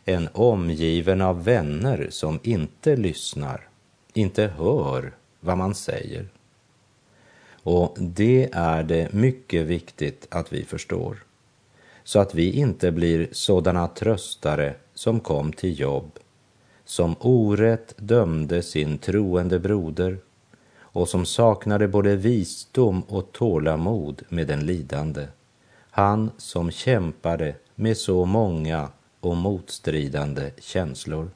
än 0.05 0.29
omgiven 0.34 1.21
av 1.21 1.43
vänner 1.43 2.08
som 2.10 2.39
inte 2.43 2.95
lyssnar, 2.95 3.67
inte 4.13 4.47
hör 4.47 5.13
vad 5.39 5.58
man 5.58 5.75
säger. 5.75 6.27
Och 7.63 7.95
det 7.99 8.49
är 8.53 8.84
det 8.84 9.13
mycket 9.13 9.65
viktigt 9.65 10.27
att 10.32 10.53
vi 10.53 10.63
förstår, 10.63 11.23
så 12.03 12.19
att 12.19 12.36
vi 12.36 12.51
inte 12.51 12.91
blir 12.91 13.27
sådana 13.32 13.88
tröstare 13.88 14.75
som 14.93 15.19
kom 15.19 15.53
till 15.53 15.79
jobb, 15.79 16.19
som 16.89 17.15
orätt 17.19 17.93
dömde 17.97 18.62
sin 18.62 18.97
troende 18.97 19.60
broder 19.60 20.17
och 20.80 21.10
som 21.10 21.25
saknade 21.25 21.88
både 21.88 22.15
visdom 22.15 23.02
och 23.02 23.32
tålamod 23.32 24.21
med 24.30 24.47
den 24.47 24.65
lidande. 24.65 25.28
Han 25.91 26.32
som 26.38 26.71
kämpade 26.71 27.56
med 27.75 27.97
så 27.97 28.25
många 28.25 28.89
och 29.19 29.38
motstridande 29.38 30.52
känslor. 30.60 31.30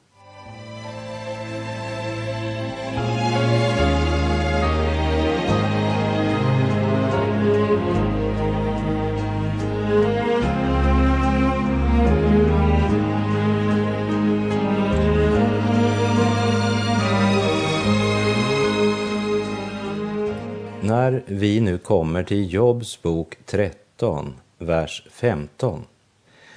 När 21.26 21.36
vi 21.36 21.60
nu 21.60 21.78
kommer 21.78 22.22
till 22.22 22.52
Jobs 22.52 23.02
bok 23.02 23.36
13, 23.46 24.34
vers 24.58 25.06
15, 25.10 25.84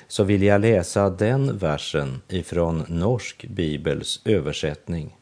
så 0.08 0.24
vill 0.24 0.44
jag 0.44 0.62
läsa 0.62 1.10
den 1.10 1.58
versen 1.58 2.22
ifrån 2.28 2.86
Norsk 2.88 3.46
bibels 3.48 4.22
översättning, 4.26 5.16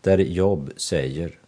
där 0.00 0.18
Job 0.18 0.72
säger 0.76 1.38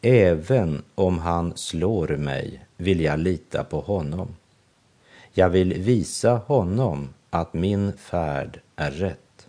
Även 0.00 0.82
om 0.94 1.18
han 1.18 1.56
slår 1.56 2.08
mig 2.08 2.64
vill 2.76 3.00
jag 3.00 3.18
lita 3.18 3.64
på 3.64 3.80
honom. 3.80 4.36
Jag 5.32 5.48
vill 5.48 5.74
visa 5.74 6.32
honom 6.32 7.14
att 7.30 7.54
min 7.54 7.92
färd 7.92 8.60
är 8.76 8.90
rätt. 8.90 9.48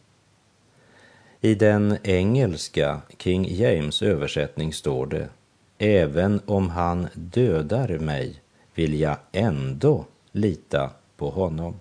I 1.41 1.55
den 1.55 1.97
engelska 2.03 3.01
King 3.17 3.55
James 3.55 4.01
översättning 4.01 4.73
står 4.73 5.05
det 5.05 5.29
Även 5.85 6.41
om 6.45 6.69
han 6.69 7.07
dödar 7.13 7.99
mig 7.99 8.41
vill 8.73 8.99
jag 8.99 9.17
ändå 9.31 10.05
lita 10.31 10.89
på 11.17 11.29
honom. 11.29 11.75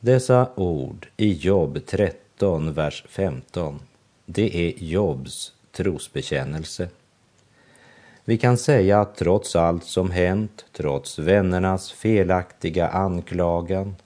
Dessa 0.00 0.48
ord 0.54 1.08
i 1.16 1.32
Job 1.32 1.78
13, 1.86 2.72
vers 2.72 3.04
15, 3.08 3.80
det 4.26 4.56
är 4.56 4.84
Jobs 4.84 5.52
trosbekännelse. 5.72 6.88
Vi 8.24 8.38
kan 8.38 8.58
säga 8.58 9.00
att 9.00 9.16
trots 9.16 9.56
allt 9.56 9.84
som 9.84 10.10
hänt, 10.10 10.64
trots 10.72 11.18
vännernas 11.18 11.92
felaktiga 11.92 12.88
anklagan 12.88 13.96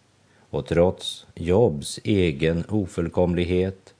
och 0.51 0.67
trots 0.67 1.27
Jobs 1.35 2.01
egen 2.05 2.65
ofullkomlighet 2.69 3.95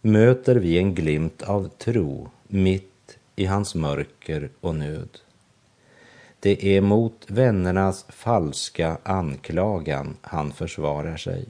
möter 0.00 0.56
vi 0.56 0.78
en 0.78 0.94
glimt 0.94 1.42
av 1.42 1.68
tro 1.78 2.28
mitt 2.48 2.91
i 3.36 3.46
hans 3.46 3.74
mörker 3.74 4.50
och 4.60 4.74
nöd. 4.74 5.18
Det 6.40 6.76
är 6.76 6.80
mot 6.80 7.24
vännernas 7.26 8.04
falska 8.08 8.96
anklagan 9.02 10.16
han 10.20 10.52
försvarar 10.52 11.16
sig. 11.16 11.46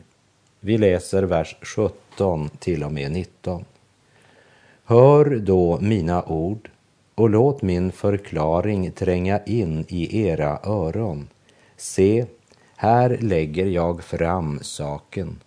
Vi 0.60 0.78
läser 0.78 1.22
vers 1.22 1.56
17 1.62 2.50
till 2.58 2.84
och 2.84 2.92
med 2.92 3.12
19. 3.12 3.64
Hör 4.84 5.24
då 5.24 5.78
mina 5.80 6.22
ord 6.22 6.70
och 7.14 7.30
låt 7.30 7.62
min 7.62 7.92
förklaring 7.92 8.92
tränga 8.92 9.44
in 9.44 9.84
i 9.88 10.26
era 10.26 10.58
öron. 10.64 11.28
Se, 11.76 12.26
här 12.76 13.18
lägger 13.20 13.66
jag 13.66 14.04
fram 14.04 14.58
saken. 14.62 15.40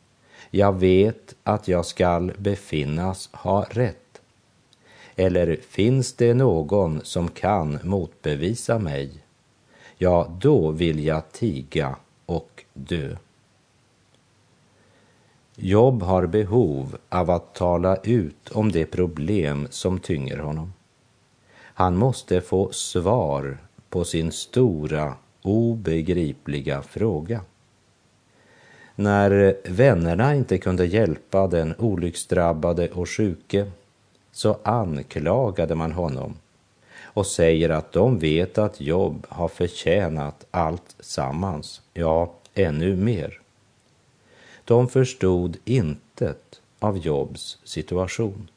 Jag 0.49 0.79
vet 0.79 1.35
att 1.43 1.67
jag 1.67 1.85
skall 1.85 2.33
befinnas 2.37 3.29
ha 3.33 3.65
rätt. 3.69 4.04
Eller 5.15 5.55
finns 5.69 6.13
det 6.13 6.33
någon 6.33 7.01
som 7.03 7.27
kan 7.27 7.79
motbevisa 7.83 8.79
mig? 8.79 9.11
Ja, 9.97 10.37
då 10.41 10.71
vill 10.71 11.05
jag 11.05 11.31
tiga 11.31 11.95
och 12.25 12.63
dö. 12.73 13.15
Jobb 15.55 16.03
har 16.03 16.25
behov 16.25 16.97
av 17.09 17.29
att 17.29 17.53
tala 17.53 17.95
ut 17.95 18.51
om 18.51 18.71
det 18.71 18.85
problem 18.85 19.67
som 19.69 19.99
tynger 19.99 20.37
honom. 20.37 20.73
Han 21.57 21.97
måste 21.97 22.41
få 22.41 22.71
svar 22.71 23.57
på 23.89 24.03
sin 24.03 24.31
stora, 24.31 25.13
obegripliga 25.41 26.81
fråga. 26.81 27.41
När 28.95 29.57
vännerna 29.69 30.35
inte 30.35 30.57
kunde 30.57 30.85
hjälpa 30.85 31.47
den 31.47 31.75
olycksdrabbade 31.77 32.89
och 32.89 33.09
sjuke 33.09 33.71
så 34.35 34.57
anklagade 34.63 35.75
man 35.75 35.91
honom 35.91 36.33
och 37.03 37.27
säger 37.27 37.69
att 37.69 37.91
de 37.91 38.19
vet 38.19 38.57
att 38.57 38.81
Jobb 38.81 39.27
har 39.29 39.47
förtjänat 39.47 40.45
allt 40.51 40.95
sammans, 40.99 41.81
ja, 41.93 42.33
ännu 42.53 42.95
mer. 42.95 43.41
De 44.65 44.89
förstod 44.89 45.57
intet 45.65 46.61
av 46.79 46.97
Jobs 46.97 47.57
situation. 47.63 48.47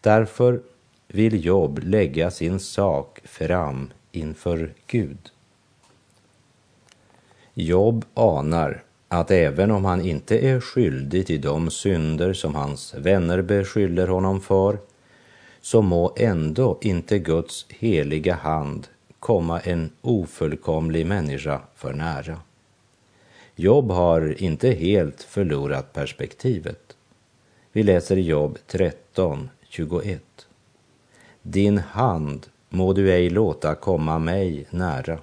Därför 0.00 0.62
vill 1.08 1.44
Job 1.44 1.80
lägga 1.82 2.30
sin 2.30 2.60
sak 2.60 3.20
fram 3.24 3.90
inför 4.12 4.74
Gud. 4.86 5.30
Job 7.54 8.04
anar 8.14 8.82
att 9.12 9.30
även 9.30 9.70
om 9.70 9.84
han 9.84 10.00
inte 10.00 10.38
är 10.38 10.60
skyldig 10.60 11.26
till 11.26 11.40
de 11.40 11.70
synder 11.70 12.32
som 12.32 12.54
hans 12.54 12.94
vänner 12.94 13.42
beskyller 13.42 14.08
honom 14.08 14.40
för, 14.40 14.78
så 15.60 15.82
må 15.82 16.12
ändå 16.16 16.78
inte 16.80 17.18
Guds 17.18 17.66
heliga 17.68 18.34
hand 18.34 18.86
komma 19.18 19.60
en 19.60 19.90
ofullkomlig 20.00 21.06
människa 21.06 21.60
för 21.74 21.92
nära. 21.92 22.40
Jobb 23.54 23.90
har 23.90 24.42
inte 24.42 24.70
helt 24.70 25.22
förlorat 25.22 25.92
perspektivet. 25.92 26.96
Vi 27.72 27.82
läser 27.82 28.16
Jobb 28.16 28.58
13, 28.66 29.50
21. 29.68 30.22
Din 31.42 31.78
hand 31.78 32.46
må 32.68 32.92
du 32.92 33.12
ej 33.12 33.30
låta 33.30 33.74
komma 33.74 34.18
mig 34.18 34.66
nära 34.70 35.18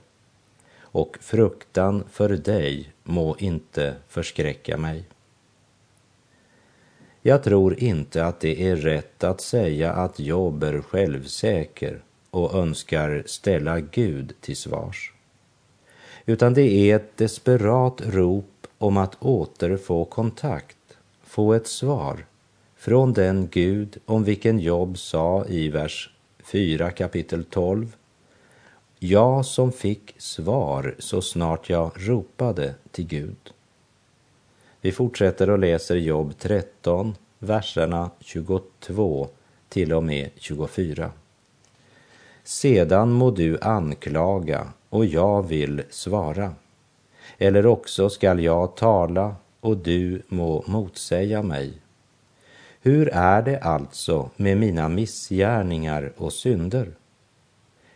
och 0.92 1.18
fruktan 1.22 2.04
för 2.12 2.30
dig 2.30 2.90
må 3.04 3.36
inte 3.40 3.96
förskräcka 4.08 4.78
mig. 4.78 5.04
Jag 7.22 7.44
tror 7.44 7.80
inte 7.84 8.26
att 8.26 8.40
det 8.40 8.70
är 8.70 8.76
rätt 8.76 9.24
att 9.24 9.42
säga 9.42 9.94
att 9.94 10.20
Job 10.20 10.64
är 10.64 10.82
självsäker 10.82 12.02
och 12.30 12.56
önskar 12.56 13.24
ställa 13.26 13.80
Gud 13.80 14.34
till 14.42 14.58
svars. 14.58 15.14
Utan 16.26 16.54
det 16.54 16.62
är 16.62 16.96
ett 16.96 17.18
desperat 17.18 18.02
rop 18.06 18.68
om 18.78 18.98
att 18.98 19.24
återfå 19.24 20.06
kontakt, 20.06 20.78
få 21.24 21.54
ett 21.54 21.68
svar 21.68 22.26
från 22.76 23.14
den 23.14 23.48
Gud 23.52 23.98
om 24.06 24.24
vilken 24.24 24.60
Job 24.60 24.98
sa 24.98 25.46
i 25.46 25.70
vers 25.70 26.10
4 26.44 26.92
kapitel 26.92 27.44
12 27.44 27.96
jag 29.00 29.46
som 29.46 29.72
fick 29.72 30.16
svar 30.18 30.96
så 31.00 31.22
snart 31.22 31.70
jag 31.70 31.92
ropade 31.96 32.76
till 32.92 33.08
Gud. 33.08 33.54
Vi 34.82 34.92
fortsätter 34.92 35.50
och 35.50 35.60
läser 35.60 35.96
Jobb 35.96 36.34
13, 36.40 37.16
verserna 37.40 38.12
22 38.20 39.28
till 39.70 39.94
och 39.94 40.04
med 40.04 40.30
24. 40.36 41.12
Sedan 42.44 43.12
må 43.12 43.32
du 43.32 43.58
anklaga 43.62 44.68
och 44.90 45.06
jag 45.06 45.48
vill 45.48 45.84
svara. 45.90 46.54
Eller 47.38 47.66
också 47.66 48.10
skall 48.10 48.44
jag 48.44 48.76
tala 48.76 49.36
och 49.60 49.78
du 49.78 50.22
må 50.28 50.64
motsäga 50.68 51.44
mig. 51.44 51.74
Hur 52.82 53.10
är 53.14 53.42
det 53.42 53.60
alltså 53.60 54.30
med 54.36 54.58
mina 54.58 54.90
missgärningar 54.90 56.14
och 56.18 56.34
synder? 56.34 56.99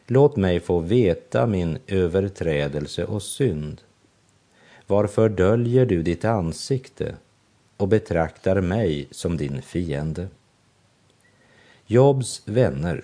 Låt 0.07 0.35
mig 0.35 0.59
få 0.59 0.79
veta 0.79 1.47
min 1.47 1.77
överträdelse 1.87 3.05
och 3.05 3.23
synd. 3.23 3.81
Varför 4.87 5.29
döljer 5.29 5.85
du 5.85 6.03
ditt 6.03 6.25
ansikte 6.25 7.15
och 7.77 7.87
betraktar 7.87 8.61
mig 8.61 9.07
som 9.11 9.37
din 9.37 9.61
fiende? 9.61 10.27
Jobs 11.85 12.41
vänner, 12.45 13.03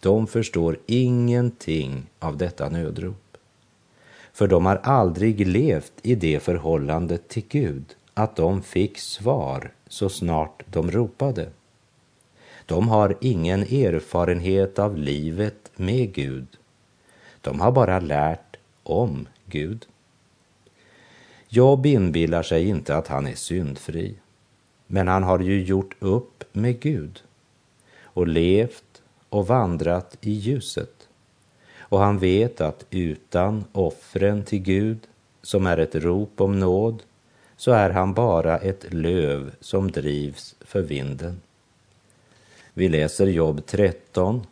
de 0.00 0.26
förstår 0.26 0.78
ingenting 0.86 2.06
av 2.18 2.36
detta 2.36 2.68
nödrop. 2.68 3.36
För 4.32 4.46
de 4.46 4.66
har 4.66 4.76
aldrig 4.76 5.46
levt 5.46 5.92
i 6.02 6.14
det 6.14 6.40
förhållandet 6.40 7.28
till 7.28 7.44
Gud 7.48 7.96
att 8.14 8.36
de 8.36 8.62
fick 8.62 8.98
svar 8.98 9.72
så 9.88 10.08
snart 10.08 10.62
de 10.66 10.90
ropade. 10.90 11.48
De 12.66 12.88
har 12.88 13.16
ingen 13.20 13.62
erfarenhet 13.62 14.78
av 14.78 14.96
livet 14.96 15.65
med 15.78 16.12
Gud. 16.12 16.46
De 17.40 17.60
har 17.60 17.72
bara 17.72 18.00
lärt 18.00 18.56
om 18.82 19.28
Gud. 19.46 19.86
Job 21.48 21.86
inbillar 21.86 22.42
sig 22.42 22.68
inte 22.68 22.96
att 22.96 23.08
han 23.08 23.26
är 23.26 23.34
syndfri, 23.34 24.14
men 24.86 25.08
han 25.08 25.22
har 25.22 25.38
ju 25.38 25.62
gjort 25.62 25.96
upp 25.98 26.44
med 26.52 26.80
Gud 26.80 27.22
och 28.02 28.28
levt 28.28 29.02
och 29.28 29.46
vandrat 29.46 30.16
i 30.20 30.30
ljuset. 30.30 31.08
Och 31.78 31.98
han 31.98 32.18
vet 32.18 32.60
att 32.60 32.86
utan 32.90 33.64
offren 33.72 34.44
till 34.44 34.58
Gud, 34.58 34.98
som 35.42 35.66
är 35.66 35.78
ett 35.78 35.94
rop 35.94 36.40
om 36.40 36.60
nåd, 36.60 37.02
så 37.56 37.70
är 37.72 37.90
han 37.90 38.14
bara 38.14 38.58
ett 38.58 38.94
löv 38.94 39.54
som 39.60 39.90
drivs 39.90 40.54
för 40.60 40.82
vinden. 40.82 41.40
Vi 42.74 42.88
läser 42.88 43.26
Jobb 43.26 43.66
13, 43.66 44.46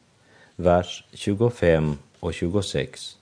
vers 0.56 1.04
25 1.12 1.96
och 2.20 2.34
26. 2.34 3.18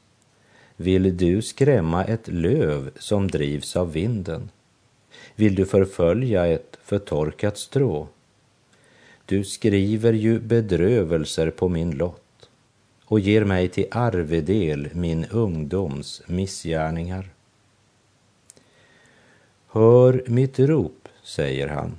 Vill 0.77 1.17
du 1.17 1.43
skrämma 1.43 2.05
ett 2.05 2.29
löv 2.29 2.91
som 2.99 3.29
drivs 3.29 3.77
av 3.77 3.93
vinden? 3.93 4.51
Vill 5.35 5.55
du 5.55 5.67
förfölja 5.67 6.47
ett 6.47 6.79
förtorkat 6.83 7.59
strå? 7.59 8.09
Du 9.27 9.45
skriver 9.45 10.13
ju 10.13 10.41
bedrövelser 10.41 11.51
på 11.51 11.69
min 11.69 11.91
lott 11.91 12.51
och 13.05 13.21
ger 13.21 13.45
mig 13.45 13.69
till 13.69 13.87
arvedel 13.91 14.89
min 14.93 15.25
ungdoms 15.25 16.23
missgärningar. 16.27 17.31
Hör 19.67 20.25
mitt 20.27 20.59
rop, 20.59 21.09
säger 21.23 21.69
han. 21.69 21.99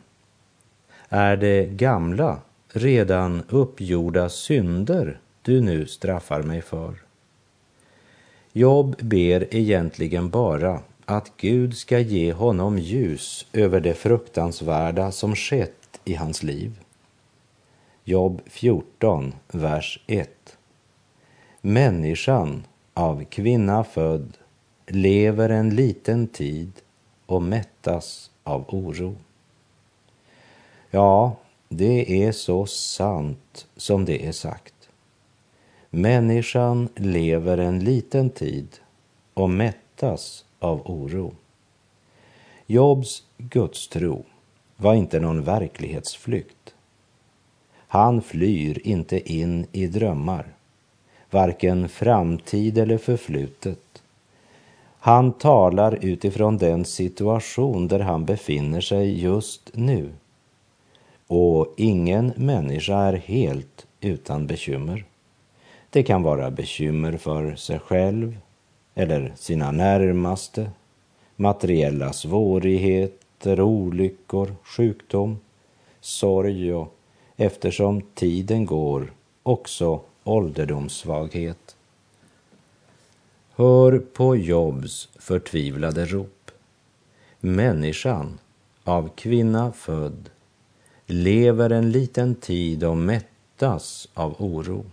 Är 1.09 1.37
det 1.37 1.65
gamla 1.65 2.41
redan 2.67 3.43
uppgjorda 3.49 4.29
synder 4.29 5.19
du 5.43 5.61
nu 5.61 5.87
straffar 5.87 6.43
mig 6.43 6.61
för. 6.61 6.93
Job 8.53 8.95
ber 8.99 9.55
egentligen 9.55 10.29
bara 10.29 10.81
att 11.05 11.31
Gud 11.37 11.77
ska 11.77 11.99
ge 11.99 12.33
honom 12.33 12.79
ljus 12.79 13.45
över 13.53 13.79
det 13.79 13.93
fruktansvärda 13.93 15.11
som 15.11 15.35
skett 15.35 15.99
i 16.05 16.13
hans 16.13 16.43
liv. 16.43 16.79
Job 18.03 18.41
14, 18.45 19.33
vers 19.47 20.03
1. 20.07 20.57
Människan, 21.61 22.63
av 22.93 23.23
kvinna 23.23 23.83
född, 23.83 24.37
lever 24.87 25.49
en 25.49 25.75
liten 25.75 26.27
tid 26.27 26.71
och 27.25 27.41
mättas 27.41 28.31
av 28.43 28.65
oro. 28.67 29.15
Ja, 30.91 31.35
det 31.69 32.23
är 32.23 32.31
så 32.31 32.65
sant 32.65 33.67
som 33.75 34.05
det 34.05 34.27
är 34.27 34.31
sagt. 34.31 34.72
Människan 35.95 36.89
lever 36.95 37.57
en 37.57 37.79
liten 37.79 38.29
tid 38.29 38.67
och 39.33 39.49
mättas 39.49 40.45
av 40.59 40.81
oro. 40.91 41.33
Jobs 42.65 43.23
gudstro 43.37 44.23
var 44.77 44.93
inte 44.93 45.19
någon 45.19 45.43
verklighetsflykt. 45.43 46.73
Han 47.77 48.21
flyr 48.21 48.87
inte 48.87 49.33
in 49.33 49.65
i 49.71 49.87
drömmar, 49.87 50.45
varken 51.29 51.89
framtid 51.89 52.77
eller 52.77 52.97
förflutet. 52.97 54.03
Han 54.99 55.33
talar 55.33 55.99
utifrån 56.01 56.57
den 56.57 56.85
situation 56.85 57.87
där 57.87 57.99
han 57.99 58.25
befinner 58.25 58.81
sig 58.81 59.21
just 59.21 59.69
nu. 59.73 60.09
Och 61.27 61.73
ingen 61.77 62.33
människa 62.35 62.97
är 62.97 63.13
helt 63.13 63.85
utan 64.01 64.47
bekymmer. 64.47 65.05
Det 65.93 66.03
kan 66.03 66.23
vara 66.23 66.51
bekymmer 66.51 67.17
för 67.17 67.55
sig 67.55 67.79
själv 67.79 68.37
eller 68.95 69.33
sina 69.35 69.71
närmaste, 69.71 70.71
materiella 71.35 72.13
svårigheter, 72.13 73.61
olyckor, 73.61 74.55
sjukdom, 74.63 75.39
sorg 76.01 76.73
och 76.73 76.95
eftersom 77.35 78.01
tiden 78.13 78.65
går 78.65 79.13
också 79.43 80.01
ålderdomssvaghet. 80.23 81.75
Hör 83.55 83.99
på 83.99 84.35
Jobs 84.35 85.09
förtvivlade 85.19 86.05
rop. 86.05 86.51
Människan 87.39 88.39
av 88.83 89.09
kvinna 89.15 89.71
född, 89.71 90.29
lever 91.05 91.69
en 91.69 91.91
liten 91.91 92.35
tid 92.35 92.83
och 92.83 92.97
mättas 92.97 94.07
av 94.13 94.35
oro. 94.37 94.85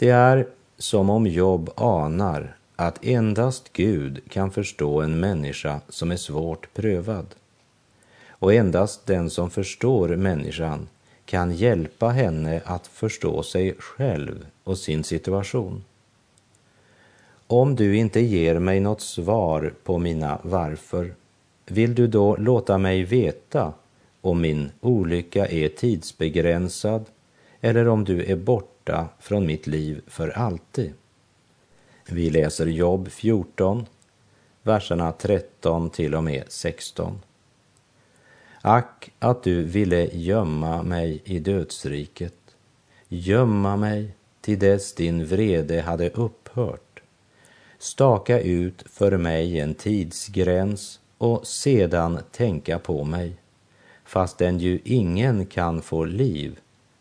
Det 0.00 0.08
är 0.08 0.46
som 0.78 1.10
om 1.10 1.26
Job 1.26 1.70
anar 1.76 2.56
att 2.76 3.04
endast 3.04 3.72
Gud 3.72 4.20
kan 4.28 4.50
förstå 4.50 5.00
en 5.00 5.20
människa 5.20 5.80
som 5.88 6.10
är 6.10 6.16
svårt 6.16 6.74
prövad. 6.74 7.26
Och 8.28 8.54
endast 8.54 9.06
den 9.06 9.30
som 9.30 9.50
förstår 9.50 10.08
människan 10.08 10.88
kan 11.24 11.52
hjälpa 11.52 12.08
henne 12.08 12.60
att 12.64 12.86
förstå 12.86 13.42
sig 13.42 13.74
själv 13.78 14.46
och 14.64 14.78
sin 14.78 15.04
situation. 15.04 15.84
Om 17.46 17.76
du 17.76 17.96
inte 17.96 18.20
ger 18.20 18.58
mig 18.58 18.80
något 18.80 19.00
svar 19.00 19.72
på 19.84 19.98
mina 19.98 20.38
varför, 20.42 21.14
vill 21.66 21.94
du 21.94 22.06
då 22.06 22.36
låta 22.36 22.78
mig 22.78 23.04
veta 23.04 23.72
om 24.20 24.40
min 24.40 24.70
olycka 24.80 25.46
är 25.46 25.68
tidsbegränsad 25.68 27.04
eller 27.60 27.88
om 27.88 28.04
du 28.04 28.24
är 28.24 28.36
borta 28.36 29.08
från 29.18 29.46
mitt 29.46 29.66
liv 29.66 30.02
för 30.06 30.28
alltid? 30.28 30.92
Vi 32.08 32.30
läser 32.30 32.66
Jobb 32.66 33.08
14, 33.10 33.86
verserna 34.62 35.12
13 35.12 35.90
till 35.90 36.14
och 36.14 36.24
med 36.24 36.44
16. 36.48 37.18
Ack, 38.62 39.10
att 39.18 39.42
du 39.42 39.62
ville 39.62 40.04
gömma 40.04 40.82
mig 40.82 41.22
i 41.24 41.38
dödsriket, 41.38 42.34
gömma 43.08 43.76
mig 43.76 44.14
till 44.40 44.58
dess 44.58 44.94
din 44.94 45.26
vrede 45.26 45.80
hade 45.80 46.10
upphört. 46.10 47.02
Staka 47.78 48.40
ut 48.40 48.84
för 48.86 49.16
mig 49.16 49.60
en 49.60 49.74
tidsgräns 49.74 51.00
och 51.18 51.46
sedan 51.46 52.20
tänka 52.30 52.78
på 52.78 53.04
mig, 53.04 53.36
fastän 54.04 54.58
ju 54.58 54.80
ingen 54.84 55.46
kan 55.46 55.82
få 55.82 56.04
liv 56.04 56.60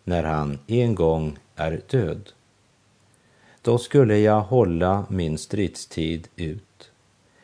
när 0.10 0.24
han 0.24 0.60
en 0.68 0.96
gång 0.96 1.38
är 1.56 1.82
död. 1.90 2.32
Då 3.62 3.78
skulle 3.78 4.18
jag 4.18 4.42
hålla 4.42 5.06
min 5.10 5.38
stridstid 5.38 6.28
ut, 6.36 6.92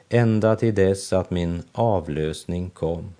ända 0.09 0.55
till 0.55 0.75
dess 0.75 1.13
att 1.13 1.31
min 1.31 1.63
avlösning 1.71 2.69
kom. 2.69 3.13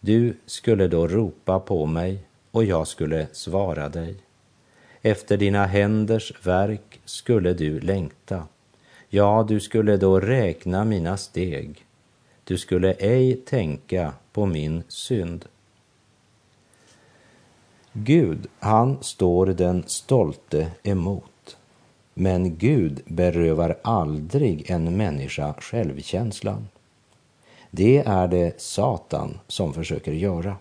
Du 0.00 0.36
skulle 0.46 0.88
då 0.88 1.08
ropa 1.08 1.60
på 1.60 1.86
mig 1.86 2.18
och 2.50 2.64
jag 2.64 2.88
skulle 2.88 3.26
svara 3.32 3.88
dig. 3.88 4.16
Efter 5.02 5.36
dina 5.36 5.66
händers 5.66 6.32
verk 6.46 7.00
skulle 7.04 7.54
du 7.54 7.80
längta. 7.80 8.46
Ja, 9.08 9.46
du 9.48 9.60
skulle 9.60 9.96
då 9.96 10.20
räkna 10.20 10.84
mina 10.84 11.16
steg. 11.16 11.84
Du 12.44 12.58
skulle 12.58 12.92
ej 12.92 13.36
tänka 13.36 14.12
på 14.32 14.46
min 14.46 14.82
synd. 14.88 15.44
Gud, 17.96 18.46
han 18.58 19.02
står 19.02 19.46
den 19.46 19.84
stolte 19.86 20.70
emot. 20.82 21.56
Men 22.14 22.56
Gud 22.56 23.02
berövar 23.06 23.78
aldrig 23.82 24.70
en 24.70 24.96
människa 24.96 25.54
självkänslan. 25.58 26.68
Det 27.70 27.98
är 27.98 28.28
det 28.28 28.60
Satan 28.60 29.38
som 29.46 29.74
försöker 29.74 30.12
göra. 30.12 30.56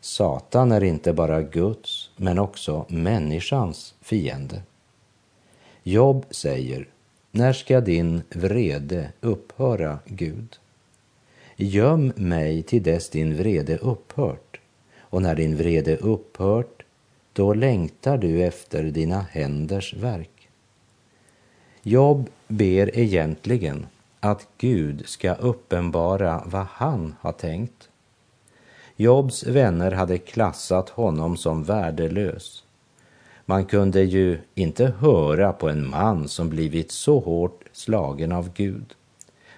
Satan 0.00 0.72
är 0.72 0.84
inte 0.84 1.12
bara 1.12 1.42
Guds, 1.42 2.10
men 2.16 2.38
också 2.38 2.86
människans 2.88 3.94
fiende. 4.00 4.62
Jobb 5.82 6.26
säger, 6.30 6.88
när 7.30 7.52
ska 7.52 7.80
din 7.80 8.22
vrede 8.30 9.12
upphöra, 9.20 9.98
Gud? 10.06 10.56
Göm 11.56 12.12
mig 12.16 12.62
till 12.62 12.82
dess 12.82 13.10
din 13.10 13.36
vrede 13.36 13.76
upphört, 13.76 14.49
och 15.10 15.22
när 15.22 15.34
din 15.34 15.56
vrede 15.56 15.96
upphört, 15.96 16.82
då 17.32 17.54
längtar 17.54 18.18
du 18.18 18.42
efter 18.42 18.84
dina 18.84 19.20
händers 19.30 19.94
verk. 19.94 20.48
Job 21.82 22.28
ber 22.48 22.98
egentligen 22.98 23.86
att 24.20 24.48
Gud 24.58 25.02
ska 25.06 25.34
uppenbara 25.34 26.42
vad 26.46 26.66
han 26.70 27.14
har 27.20 27.32
tänkt. 27.32 27.88
Jobs 28.96 29.46
vänner 29.46 29.90
hade 29.90 30.18
klassat 30.18 30.88
honom 30.88 31.36
som 31.36 31.64
värdelös. 31.64 32.64
Man 33.44 33.64
kunde 33.64 34.02
ju 34.02 34.38
inte 34.54 34.92
höra 34.98 35.52
på 35.52 35.68
en 35.68 35.90
man 35.90 36.28
som 36.28 36.48
blivit 36.48 36.90
så 36.90 37.20
hårt 37.20 37.64
slagen 37.72 38.32
av 38.32 38.50
Gud. 38.54 38.94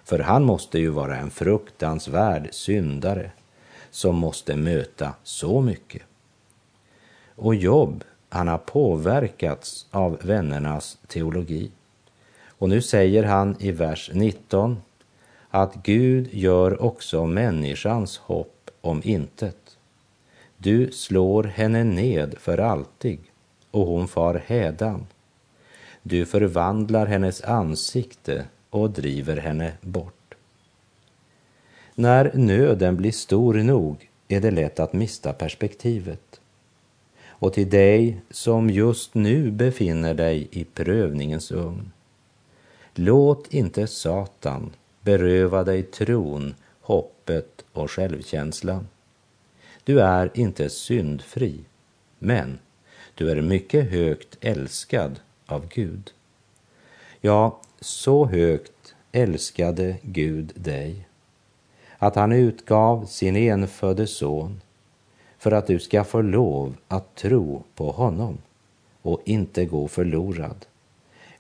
För 0.05 0.19
han 0.19 0.45
måste 0.45 0.79
ju 0.79 0.89
vara 0.89 1.17
en 1.17 1.31
fruktansvärd 1.31 2.49
syndare 2.53 3.31
som 3.93 4.17
måste 4.17 4.57
möta 4.57 5.15
så 5.23 5.61
mycket. 5.61 6.03
Och 7.37 7.55
Job, 7.55 8.05
han 8.29 8.49
har 8.49 8.59
påverkats 8.59 9.87
av 9.91 10.19
vännernas 10.23 10.99
teologi. 11.07 11.71
Och 12.47 12.69
nu 12.69 12.83
säger 12.83 13.25
han 13.25 13.57
i 13.59 13.73
vers 13.73 14.11
19 14.15 14.83
att 15.51 15.75
Gud 15.75 16.35
gör 16.35 16.83
också 16.83 17.27
människans 17.27 18.19
hopp 18.19 18.71
om 18.81 19.01
intet. 19.05 19.79
Du 20.57 20.91
slår 20.93 21.45
henne 21.45 21.85
ned 21.85 22.35
för 22.39 22.59
alltid 22.59 23.19
och 23.71 23.87
hon 23.87 24.09
far 24.09 24.43
hädan. 24.47 25.07
Du 26.03 26.27
förvandlar 26.27 27.07
hennes 27.07 27.43
ansikte 27.43 28.45
och 28.71 28.91
driver 28.91 29.37
henne 29.37 29.73
bort. 29.81 30.22
När 31.95 32.31
nöden 32.35 32.97
blir 32.97 33.13
stor 33.13 33.55
nog 33.55 34.11
är 34.29 34.41
det 34.41 34.51
lätt 34.51 34.81
att 34.81 34.93
mista 34.93 35.33
perspektivet. 35.33 36.41
Och 37.27 37.53
till 37.53 37.71
dig 37.71 38.21
som 38.31 38.71
just 38.71 39.15
nu 39.15 39.51
befinner 39.51 40.15
dig 40.15 40.49
i 40.51 40.65
prövningens 40.65 41.51
ugn 41.51 41.93
Låt 42.95 43.55
inte 43.55 43.87
Satan 43.87 44.71
beröva 45.01 45.65
dig 45.65 45.83
tron, 45.83 46.55
hoppet 46.81 47.65
och 47.73 47.91
självkänslan. 47.91 48.89
Du 49.85 50.01
är 50.01 50.31
inte 50.35 50.71
syndfri, 50.71 51.61
men 52.19 52.59
du 53.15 53.31
är 53.31 53.43
mycket 53.43 53.91
högt 53.91 54.39
älskad 54.41 55.21
av 55.47 55.69
Gud. 55.69 56.11
Ja, 57.21 57.61
så 57.81 58.27
högt 58.27 58.95
älskade 59.13 59.97
Gud 60.03 60.53
dig 60.55 61.07
att 62.03 62.17
han 62.17 62.33
utgav 62.33 63.07
sin 63.07 63.37
enfödde 63.37 64.07
son 64.07 64.61
för 65.39 65.53
att 65.53 65.67
du 65.67 65.79
ska 65.79 66.05
få 66.05 66.21
lov 66.21 66.77
att 66.89 67.15
tro 67.15 67.63
på 67.75 67.91
honom 67.91 68.39
och 69.03 69.21
inte 69.25 69.65
gå 69.65 69.89
förlorad 69.89 70.67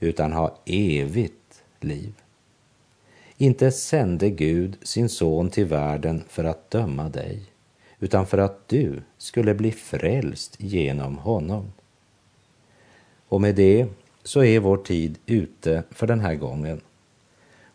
utan 0.01 0.33
ha 0.33 0.57
evigt 0.64 1.62
liv. 1.81 2.14
Inte 3.37 3.72
sände 3.72 4.31
Gud 4.31 4.77
sin 4.83 5.09
son 5.09 5.51
till 5.51 5.66
världen 5.66 6.25
för 6.29 6.44
att 6.44 6.70
döma 6.70 7.09
dig, 7.09 7.42
utan 7.98 8.27
för 8.27 8.38
att 8.38 8.68
du 8.68 9.03
skulle 9.18 9.55
bli 9.55 9.72
frälst 9.72 10.57
genom 10.59 11.18
honom. 11.18 11.72
Och 13.29 13.40
med 13.40 13.55
det 13.55 13.87
så 14.22 14.44
är 14.44 14.61
vår 14.61 14.77
tid 14.77 15.18
ute 15.27 15.83
för 15.90 16.07
den 16.07 16.20
här 16.20 16.35
gången. 16.35 16.81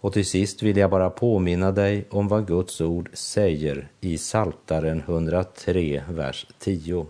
Och 0.02 0.14
till 0.14 0.26
sist 0.26 0.64
vill 0.64 0.78
jag 0.78 0.90
bara 0.90 1.10
påminna 1.10 1.72
dig 1.72 2.06
om 2.10 2.28
vad 2.28 2.48
Guds 2.48 2.82
ord 2.82 3.10
säger 3.14 3.88
i 4.02 4.18
Saltaren 4.18 5.00
103, 5.00 6.04
vers 6.10 6.48
10. 6.60 7.06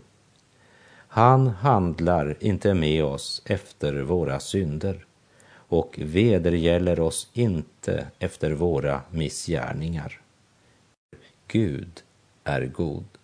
Han 1.08 1.48
handlar 1.48 2.38
inte 2.40 2.74
med 2.74 3.04
oss 3.04 3.42
efter 3.46 3.94
våra 3.94 4.40
synder 4.40 5.06
och 5.68 6.00
vedergäller 6.04 7.00
oss 7.00 7.30
inte 7.34 8.08
efter 8.20 8.52
våra 8.52 9.02
missgärningar. 9.12 10.22
Gud 11.48 12.04
är 12.44 12.66
god. 12.66 13.17